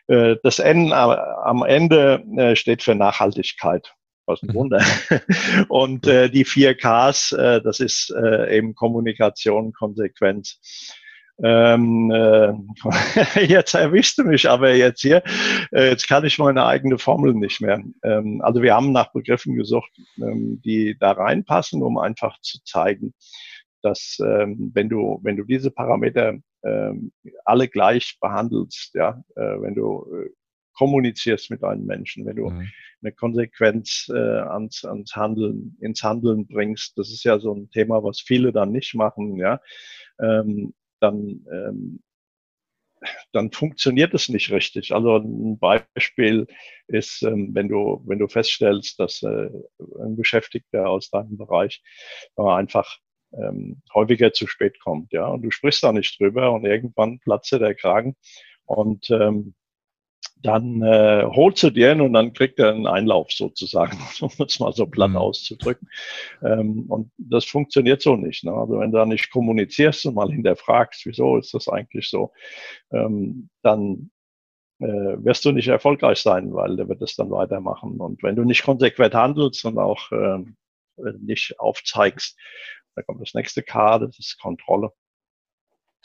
äh, 0.08 0.36
das 0.44 0.60
N 0.60 0.92
am 0.92 1.64
Ende 1.64 2.24
äh, 2.38 2.56
steht 2.56 2.84
für 2.84 2.96
Nachhaltigkeit. 2.96 3.96
Was 4.26 4.42
ein. 4.42 4.54
Wunder. 4.54 4.84
Und 5.68 6.08
äh, 6.08 6.30
die 6.30 6.46
vier 6.46 6.76
Ks, 6.76 7.34
äh, 7.34 7.62
das 7.62 7.80
ist 7.80 8.14
äh, 8.16 8.58
eben 8.58 8.76
Kommunikation, 8.76 9.74
Konsequenz. 9.74 10.60
Ähm, 11.42 12.12
äh, 12.12 12.54
jetzt 13.46 13.74
erwischst 13.74 14.18
du 14.20 14.24
mich 14.24 14.48
aber 14.48 14.74
jetzt 14.76 15.02
hier. 15.02 15.24
Äh, 15.72 15.90
jetzt 15.90 16.08
kann 16.08 16.24
ich 16.26 16.38
meine 16.38 16.66
eigene 16.66 17.00
Formel 17.00 17.34
nicht 17.34 17.60
mehr. 17.60 17.82
Ähm, 18.04 18.42
also 18.44 18.62
wir 18.62 18.76
haben 18.76 18.92
nach 18.92 19.12
Begriffen 19.12 19.56
gesucht, 19.56 19.92
ähm, 20.18 20.62
die 20.64 20.96
da 21.00 21.12
reinpassen, 21.12 21.82
um 21.82 21.98
einfach 21.98 22.40
zu 22.42 22.64
zeigen, 22.64 23.14
dass 23.82 24.20
ähm, 24.24 24.72
wenn 24.74 24.90
du 24.90 25.20
wenn 25.24 25.36
du 25.36 25.44
diese 25.44 25.72
Parameter 25.72 26.36
ähm, 26.64 27.12
alle 27.46 27.68
gleich 27.68 28.18
behandelst, 28.22 28.94
ja, 28.94 29.24
äh, 29.36 29.60
wenn 29.60 29.76
du 29.76 30.06
äh, 30.14 30.30
kommunizierst 30.74 31.50
mit 31.50 31.64
einem 31.64 31.86
Menschen, 31.86 32.26
wenn 32.26 32.36
du 32.36 32.50
mhm. 32.50 32.70
eine 33.02 33.12
Konsequenz 33.12 34.10
äh, 34.14 34.18
ans, 34.18 34.86
ans 34.86 35.16
Handeln, 35.16 35.78
ins 35.80 36.04
Handeln 36.04 36.48
bringst, 36.48 36.98
das 36.98 37.10
ist 37.12 37.24
ja 37.24 37.40
so 37.40 37.54
ein 37.54 37.70
Thema, 37.70 38.04
was 38.04 38.22
viele 38.22 38.52
dann 38.52 38.72
nicht 38.72 38.96
machen, 38.96 39.38
ja, 39.38 39.60
ähm, 40.20 40.74
dann 41.00 41.46
ähm, 41.52 42.00
dann 43.32 43.52
funktioniert 43.52 44.14
es 44.14 44.30
nicht 44.30 44.52
richtig. 44.52 44.94
Also 44.94 45.18
ein 45.18 45.60
Beispiel 45.60 46.48
ist, 46.88 47.24
ähm, 47.24 47.50
wenn 47.54 47.68
du, 47.68 48.02
wenn 48.06 48.20
du 48.20 48.28
feststellst, 48.28 49.00
dass 49.00 49.24
äh, 49.24 49.50
ein 50.00 50.16
Beschäftigter 50.16 50.90
aus 50.90 51.10
deinem 51.10 51.38
Bereich 51.38 51.82
einfach 52.36 52.98
ähm, 53.34 53.82
häufiger 53.94 54.32
zu 54.34 54.48
spät 54.48 54.80
kommt, 54.80 55.12
ja. 55.12 55.28
Und 55.28 55.42
du 55.42 55.52
sprichst 55.52 55.84
da 55.84 55.92
nicht 55.92 56.20
drüber 56.20 56.52
und 56.52 56.66
irgendwann 56.66 57.20
platzt 57.20 57.52
der 57.52 57.76
Kragen 57.76 58.16
und 58.66 59.10
ähm, 59.10 59.56
dann 60.42 60.82
äh, 60.82 61.24
holst 61.26 61.64
du 61.64 61.70
dir 61.70 61.94
ihn 61.94 62.02
und 62.02 62.14
dann 62.14 62.34
kriegt 62.34 62.60
er 62.60 62.74
einen 62.74 62.88
Einlauf 62.88 63.32
sozusagen, 63.32 63.98
um 64.22 64.30
es 64.46 64.60
mal 64.60 64.74
so 64.74 64.86
platt 64.86 65.12
mhm. 65.12 65.18
auszudrücken. 65.18 65.90
Ähm, 66.44 66.86
und 66.90 67.12
das 67.18 67.46
funktioniert 67.46 68.02
so 68.02 68.16
nicht. 68.16 68.44
Ne? 68.44 68.54
Also 68.54 68.80
wenn 68.80 68.92
du 68.92 68.98
da 68.98 69.06
nicht 69.06 69.32
kommunizierst 69.32 70.06
und 70.06 70.16
mal 70.16 70.30
hinterfragst, 70.30 71.06
wieso 71.06 71.38
ist 71.38 71.54
das 71.54 71.68
eigentlich 71.68 72.10
so, 72.10 72.32
ähm, 72.92 73.50
dann 73.62 74.12
äh, 74.80 74.86
wirst 75.24 75.46
du 75.46 75.52
nicht 75.52 75.70
erfolgreich 75.70 76.20
sein, 76.20 76.54
weil 76.54 76.76
der 76.76 76.90
wird 76.90 77.02
es 77.02 77.16
dann 77.16 77.32
weitermachen. 77.32 78.00
Und 78.00 78.22
wenn 78.22 78.36
du 78.36 78.44
nicht 78.44 78.64
konsequent 78.64 79.16
handelst 79.16 79.64
und 79.66 79.78
auch 79.78 80.12
äh, 80.12 80.44
nicht 81.20 81.60
aufzeigst, 81.60 82.38
da 82.96 83.02
kommt 83.02 83.22
das 83.22 83.34
nächste 83.34 83.64
K, 83.64 84.00
das 84.00 84.20
ist 84.20 84.40
Kontrolle. 84.40 84.92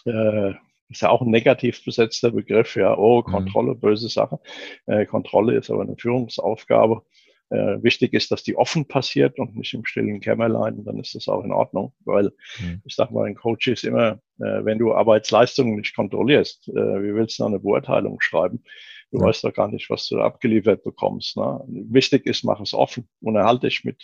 Äh, 0.04 0.54
ist 0.88 1.02
ja 1.02 1.10
auch 1.10 1.22
ein 1.22 1.30
negativ 1.30 1.84
besetzter 1.84 2.30
Begriff, 2.30 2.76
ja, 2.76 2.96
oh, 2.96 3.18
mhm. 3.18 3.30
Kontrolle, 3.30 3.74
mhm. 3.74 3.80
böse 3.80 4.08
Sache. 4.08 4.38
Äh, 4.86 5.06
Kontrolle 5.06 5.56
ist 5.56 5.70
aber 5.70 5.82
eine 5.82 5.96
Führungsaufgabe. 5.96 7.02
Äh, 7.50 7.82
wichtig 7.82 8.12
ist, 8.12 8.30
dass 8.30 8.42
die 8.42 8.56
offen 8.56 8.86
passiert 8.86 9.38
und 9.38 9.56
nicht 9.56 9.72
im 9.72 9.84
stillen 9.86 10.20
Kämmerlein, 10.20 10.84
dann 10.84 10.98
ist 10.98 11.14
das 11.14 11.28
auch 11.28 11.42
in 11.42 11.52
Ordnung, 11.52 11.94
weil 12.04 12.32
mhm. 12.60 12.82
ich 12.84 12.94
sag 12.94 13.10
mal, 13.10 13.26
ein 13.26 13.36
Coach 13.36 13.68
ist 13.68 13.84
immer, 13.84 14.20
äh, 14.38 14.64
wenn 14.64 14.78
du 14.78 14.92
Arbeitsleistungen 14.92 15.76
nicht 15.76 15.96
kontrollierst, 15.96 16.68
äh, 16.68 16.72
wie 16.74 17.14
willst 17.14 17.38
du 17.38 17.44
eine 17.44 17.58
Beurteilung 17.58 18.20
schreiben? 18.20 18.62
Du 19.10 19.18
ja. 19.18 19.24
weißt 19.24 19.44
doch 19.44 19.54
gar 19.54 19.68
nicht, 19.68 19.88
was 19.88 20.06
du 20.08 20.20
abgeliefert 20.20 20.84
bekommst. 20.84 21.38
Ne? 21.38 21.64
Wichtig 21.66 22.26
ist, 22.26 22.44
mach 22.44 22.60
es 22.60 22.74
offen. 22.74 23.08
Unterhalte 23.22 23.66
dich 23.66 23.82
mit 23.82 24.02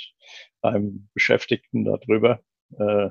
einem 0.62 1.10
Beschäftigten 1.12 1.84
darüber, 1.84 2.40
äh, 2.78 3.10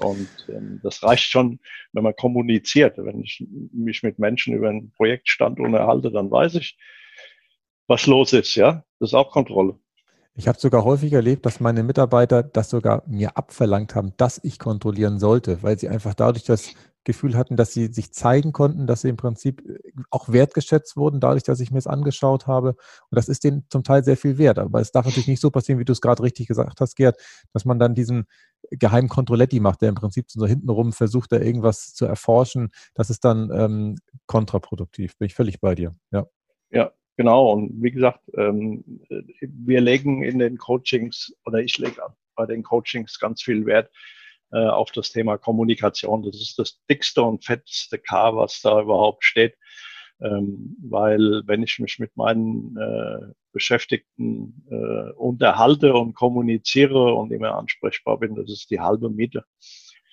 und 0.00 0.28
ähm, 0.48 0.80
das 0.82 1.02
reicht 1.02 1.24
schon, 1.24 1.60
wenn 1.92 2.04
man 2.04 2.16
kommuniziert. 2.16 2.96
Wenn 2.98 3.20
ich 3.20 3.44
mich 3.72 4.02
mit 4.02 4.18
Menschen 4.18 4.54
über 4.54 4.68
einen 4.68 4.92
Projektstand 4.92 5.60
unterhalte, 5.60 6.10
dann 6.10 6.30
weiß 6.30 6.56
ich, 6.56 6.76
was 7.86 8.06
los 8.06 8.32
ist. 8.32 8.54
Ja, 8.54 8.84
das 8.98 9.10
ist 9.10 9.14
auch 9.14 9.30
Kontrolle. 9.30 9.78
Ich 10.36 10.48
habe 10.48 10.58
sogar 10.58 10.84
häufig 10.84 11.12
erlebt, 11.12 11.46
dass 11.46 11.60
meine 11.60 11.84
Mitarbeiter 11.84 12.42
das 12.42 12.70
sogar 12.70 13.04
mir 13.06 13.36
abverlangt 13.36 13.94
haben, 13.94 14.14
dass 14.16 14.40
ich 14.42 14.58
kontrollieren 14.58 15.20
sollte, 15.20 15.62
weil 15.62 15.78
sie 15.78 15.88
einfach 15.88 16.14
dadurch 16.14 16.44
das 16.44 16.74
Gefühl 17.04 17.36
hatten, 17.36 17.56
dass 17.56 17.72
sie 17.72 17.86
sich 17.86 18.12
zeigen 18.12 18.52
konnten, 18.52 18.86
dass 18.86 19.02
sie 19.02 19.08
im 19.08 19.16
Prinzip 19.16 19.62
äh, 19.66 19.78
auch 20.10 20.30
wertgeschätzt 20.30 20.96
wurden, 20.96 21.20
dadurch, 21.20 21.42
dass 21.42 21.60
ich 21.60 21.70
mir 21.70 21.78
es 21.78 21.86
angeschaut 21.86 22.46
habe. 22.46 22.70
Und 22.70 23.16
das 23.16 23.28
ist 23.28 23.44
denen 23.44 23.64
zum 23.68 23.84
Teil 23.84 24.04
sehr 24.04 24.16
viel 24.16 24.38
wert. 24.38 24.58
Aber 24.58 24.80
es 24.80 24.92
darf 24.92 25.06
natürlich 25.06 25.28
nicht 25.28 25.40
so 25.40 25.50
passieren, 25.50 25.78
wie 25.78 25.84
du 25.84 25.92
es 25.92 26.00
gerade 26.00 26.22
richtig 26.22 26.48
gesagt 26.48 26.80
hast, 26.80 26.96
Gerd, 26.96 27.16
dass 27.52 27.64
man 27.64 27.78
dann 27.78 27.94
diesen 27.94 28.26
geheimen 28.70 29.08
Kontrolletti 29.08 29.60
macht, 29.60 29.82
der 29.82 29.90
im 29.90 29.94
Prinzip 29.94 30.30
so 30.30 30.46
hintenrum 30.46 30.92
versucht, 30.92 31.32
da 31.32 31.38
irgendwas 31.38 31.94
zu 31.94 32.06
erforschen. 32.06 32.70
Das 32.94 33.10
ist 33.10 33.24
dann 33.24 33.50
ähm, 33.54 33.96
kontraproduktiv. 34.26 35.16
Bin 35.18 35.26
ich 35.26 35.34
völlig 35.34 35.60
bei 35.60 35.74
dir. 35.74 35.94
Ja. 36.10 36.26
Ja, 36.70 36.92
Genau, 37.16 37.52
und 37.52 37.70
wie 37.80 37.92
gesagt, 37.92 38.20
ähm, 38.36 38.82
wir 39.40 39.80
legen 39.80 40.24
in 40.24 40.40
den 40.40 40.58
Coachings 40.58 41.32
oder 41.44 41.60
ich 41.60 41.78
lege 41.78 42.02
bei 42.34 42.46
den 42.46 42.64
Coachings 42.64 43.20
ganz 43.20 43.40
viel 43.40 43.66
Wert 43.66 43.90
äh, 44.54 44.68
auf 44.68 44.92
das 44.92 45.10
Thema 45.10 45.36
Kommunikation. 45.36 46.22
Das 46.22 46.40
ist 46.40 46.58
das 46.58 46.80
dickste 46.88 47.22
und 47.22 47.44
fetteste 47.44 47.98
K, 47.98 48.36
was 48.36 48.60
da 48.60 48.80
überhaupt 48.80 49.24
steht. 49.24 49.56
Ähm, 50.20 50.76
weil 50.80 51.42
wenn 51.46 51.64
ich 51.64 51.80
mich 51.80 51.98
mit 51.98 52.16
meinen 52.16 52.76
äh, 52.76 53.32
Beschäftigten 53.52 54.64
äh, 54.70 55.10
unterhalte 55.12 55.94
und 55.94 56.14
kommuniziere 56.14 57.14
und 57.14 57.32
immer 57.32 57.56
ansprechbar 57.56 58.20
bin, 58.20 58.36
das 58.36 58.48
ist 58.48 58.70
die 58.70 58.78
halbe 58.78 59.10
Miete. 59.10 59.44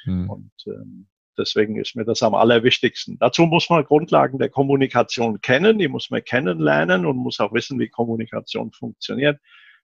Hm. 0.06 0.27
Und 0.27 0.51
ähm, 0.65 1.08
deswegen 1.38 1.80
ist 1.80 1.95
mir 1.95 2.04
das 2.04 2.23
am 2.23 2.34
allerwichtigsten. 2.34 3.19
Dazu 3.19 3.43
muss 3.43 3.69
man 3.69 3.86
Grundlagen 3.86 4.39
der 4.39 4.49
Kommunikation 4.49 5.39
kennen, 5.41 5.77
die 5.77 5.88
muss 5.88 6.10
man 6.10 6.23
kennenlernen 6.23 7.06
und 7.06 7.17
muss 7.17 7.39
auch 7.39 7.54
wissen, 7.54 7.80
wie 7.80 7.89
Kommunikation 7.89 8.71
funktioniert. 8.71 9.39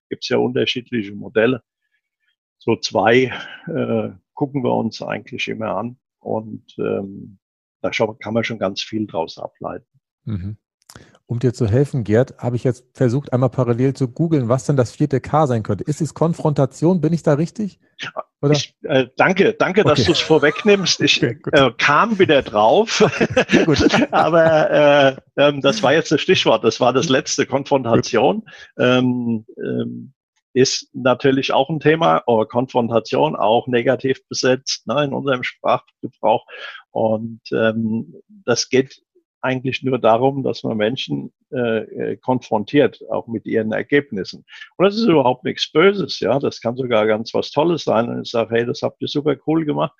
Gibt 0.10 0.24
es 0.24 0.30
ja 0.30 0.38
unterschiedliche 0.38 1.14
Modelle. 1.14 1.62
So 2.58 2.76
zwei 2.76 3.32
äh, 3.68 4.10
gucken 4.38 4.64
wir 4.64 4.74
uns 4.74 5.02
eigentlich 5.02 5.50
immer 5.50 5.76
an. 5.76 5.98
Und 6.20 6.64
ähm, 6.78 7.40
da 7.82 7.90
kann 7.90 8.34
man 8.34 8.44
schon 8.44 8.60
ganz 8.60 8.82
viel 8.82 9.06
draus 9.06 9.38
ableiten. 9.38 9.88
Mhm. 10.24 10.58
Um 11.26 11.40
dir 11.40 11.54
zu 11.54 11.68
helfen, 11.68 12.06
Gerd, 12.06 12.38
habe 12.38 12.56
ich 12.56 12.64
jetzt 12.64 12.86
versucht, 12.94 13.34
einmal 13.34 13.50
parallel 13.50 13.94
zu 13.94 14.08
googeln, 14.08 14.48
was 14.48 14.66
denn 14.66 14.78
das 14.78 14.92
vierte 14.92 15.20
K 15.20 15.46
sein 15.46 15.62
könnte. 15.62 15.84
Ist 15.84 16.00
es 16.00 16.14
Konfrontation? 16.14 17.02
Bin 17.02 17.12
ich 17.12 17.22
da 17.22 17.34
richtig? 17.34 17.80
Ich, 18.50 18.78
äh, 18.84 19.08
danke, 19.18 19.54
danke, 19.54 19.82
okay. 19.82 19.90
dass 19.90 20.06
du 20.06 20.12
es 20.14 20.20
vorwegnimmst. 20.20 21.02
Ich 21.02 21.22
okay, 21.22 21.38
äh, 21.52 21.72
kam 21.78 22.18
wieder 22.20 22.44
drauf, 22.44 23.02
aber 24.12 24.72
äh, 24.72 25.16
ähm, 25.36 25.60
das 25.60 25.84
war 25.84 25.92
jetzt 25.94 26.12
das 26.12 26.22
Stichwort. 26.22 26.64
Das 26.64 26.80
war 26.80 26.94
das 26.94 27.10
letzte 27.10 27.46
Konfrontation. 27.46 28.44
Ähm, 28.78 29.46
ähm, 29.58 30.14
ist 30.58 30.90
natürlich 30.94 31.54
auch 31.54 31.70
ein 31.70 31.80
Thema, 31.80 32.24
aber 32.26 32.48
Konfrontation 32.48 33.36
auch 33.36 33.68
negativ 33.68 34.28
besetzt 34.28 34.88
ne, 34.88 35.04
in 35.04 35.14
unserem 35.14 35.44
Sprachgebrauch. 35.44 36.48
Und 36.90 37.42
ähm, 37.52 38.16
das 38.28 38.70
geht 38.70 39.04
eigentlich 39.42 39.84
nur 39.84 40.00
darum, 40.00 40.42
dass 40.42 40.64
man 40.64 40.78
Menschen 40.78 41.32
äh, 41.52 41.84
äh, 41.84 42.18
konfrontiert, 42.18 43.00
auch 43.12 43.28
mit 43.28 43.46
ihren 43.46 43.72
Ergebnissen. 43.72 44.46
Und 44.78 44.86
das 44.86 44.96
ist 44.96 45.06
überhaupt 45.06 45.44
nichts 45.44 45.72
Böses, 45.72 46.20
ja. 46.22 46.40
Das 46.40 46.60
kann 46.60 46.76
sogar 46.76 47.06
ganz 47.06 47.36
was 47.36 47.52
Tolles 47.52 47.84
sein. 47.84 48.10
Und 48.10 48.24
ich 48.24 48.32
sage, 48.32 48.56
hey, 48.56 48.66
das 48.66 48.82
habt 48.82 49.00
ihr 49.00 49.08
super 49.08 49.36
cool 49.46 49.64
gemacht. 49.64 49.94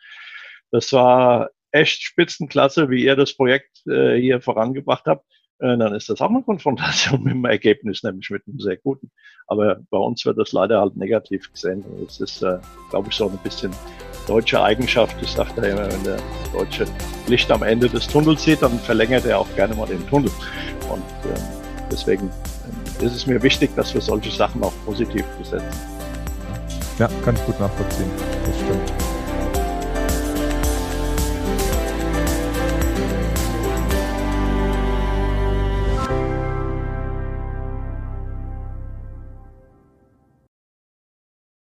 Das 0.72 0.92
war 0.92 1.52
echt 1.72 2.02
Spitzenklasse, 2.02 2.90
wie 2.90 3.06
ihr 3.06 3.16
das 3.16 3.36
Projekt 3.36 3.86
äh, 3.86 4.20
hier 4.20 4.42
vorangebracht 4.42 5.06
habt. 5.06 5.24
Äh, 5.60 5.78
dann 5.78 5.96
ist 5.96 6.10
das 6.10 6.22
auch 6.22 6.30
eine 6.30 6.44
Konfrontation 6.44 7.24
mit 7.24 7.34
dem 7.34 7.46
Ergebnis, 7.46 8.04
nämlich 8.04 8.30
mit 8.30 8.44
einem 8.48 8.60
sehr 8.60 8.78
guten. 8.78 9.12
Aber 9.48 9.78
bei 9.90 9.98
uns 9.98 10.26
wird 10.26 10.38
das 10.38 10.52
leider 10.52 10.82
halt 10.82 10.98
negativ 10.98 11.52
gesehen. 11.52 11.84
Das 12.06 12.20
ist, 12.20 12.42
äh, 12.44 12.60
glaube 12.90 13.10
ich, 13.10 13.16
so 13.16 13.30
ein 13.30 13.38
bisschen 13.44 13.72
deutsche 14.28 14.62
Eigenschaft. 14.62 15.16
Ich 15.22 15.32
sage 15.32 15.52
da 15.56 15.64
immer, 15.64 15.92
wenn 15.92 16.04
der 16.04 16.20
Deutsche 16.54 16.86
Licht 17.28 17.50
am 17.52 17.64
Ende 17.64 17.90
des 17.90 18.08
Tunnels 18.08 18.44
sieht, 18.44 18.62
dann 18.62 18.78
verlängert 18.80 19.26
er 19.26 19.40
auch 19.40 19.56
gerne 19.56 19.74
mal 19.76 19.88
den 19.88 20.06
Tunnel. 20.08 20.32
Und 20.92 21.32
äh, 21.32 21.40
deswegen 21.92 22.30
äh, 23.00 23.06
ist 23.06 23.16
es 23.16 23.26
mir 23.26 23.42
wichtig, 23.42 23.72
dass 23.76 23.94
wir 23.94 24.02
solche 24.02 24.32
Sachen 24.32 24.62
auch 24.64 24.74
positiv 24.86 25.26
besetzen. 25.38 25.80
Ja, 27.00 27.08
kann 27.24 27.36
ich 27.36 27.46
gut 27.46 27.60
nachvollziehen. 27.60 28.10
Das 28.46 28.60
stimmt. 28.60 29.17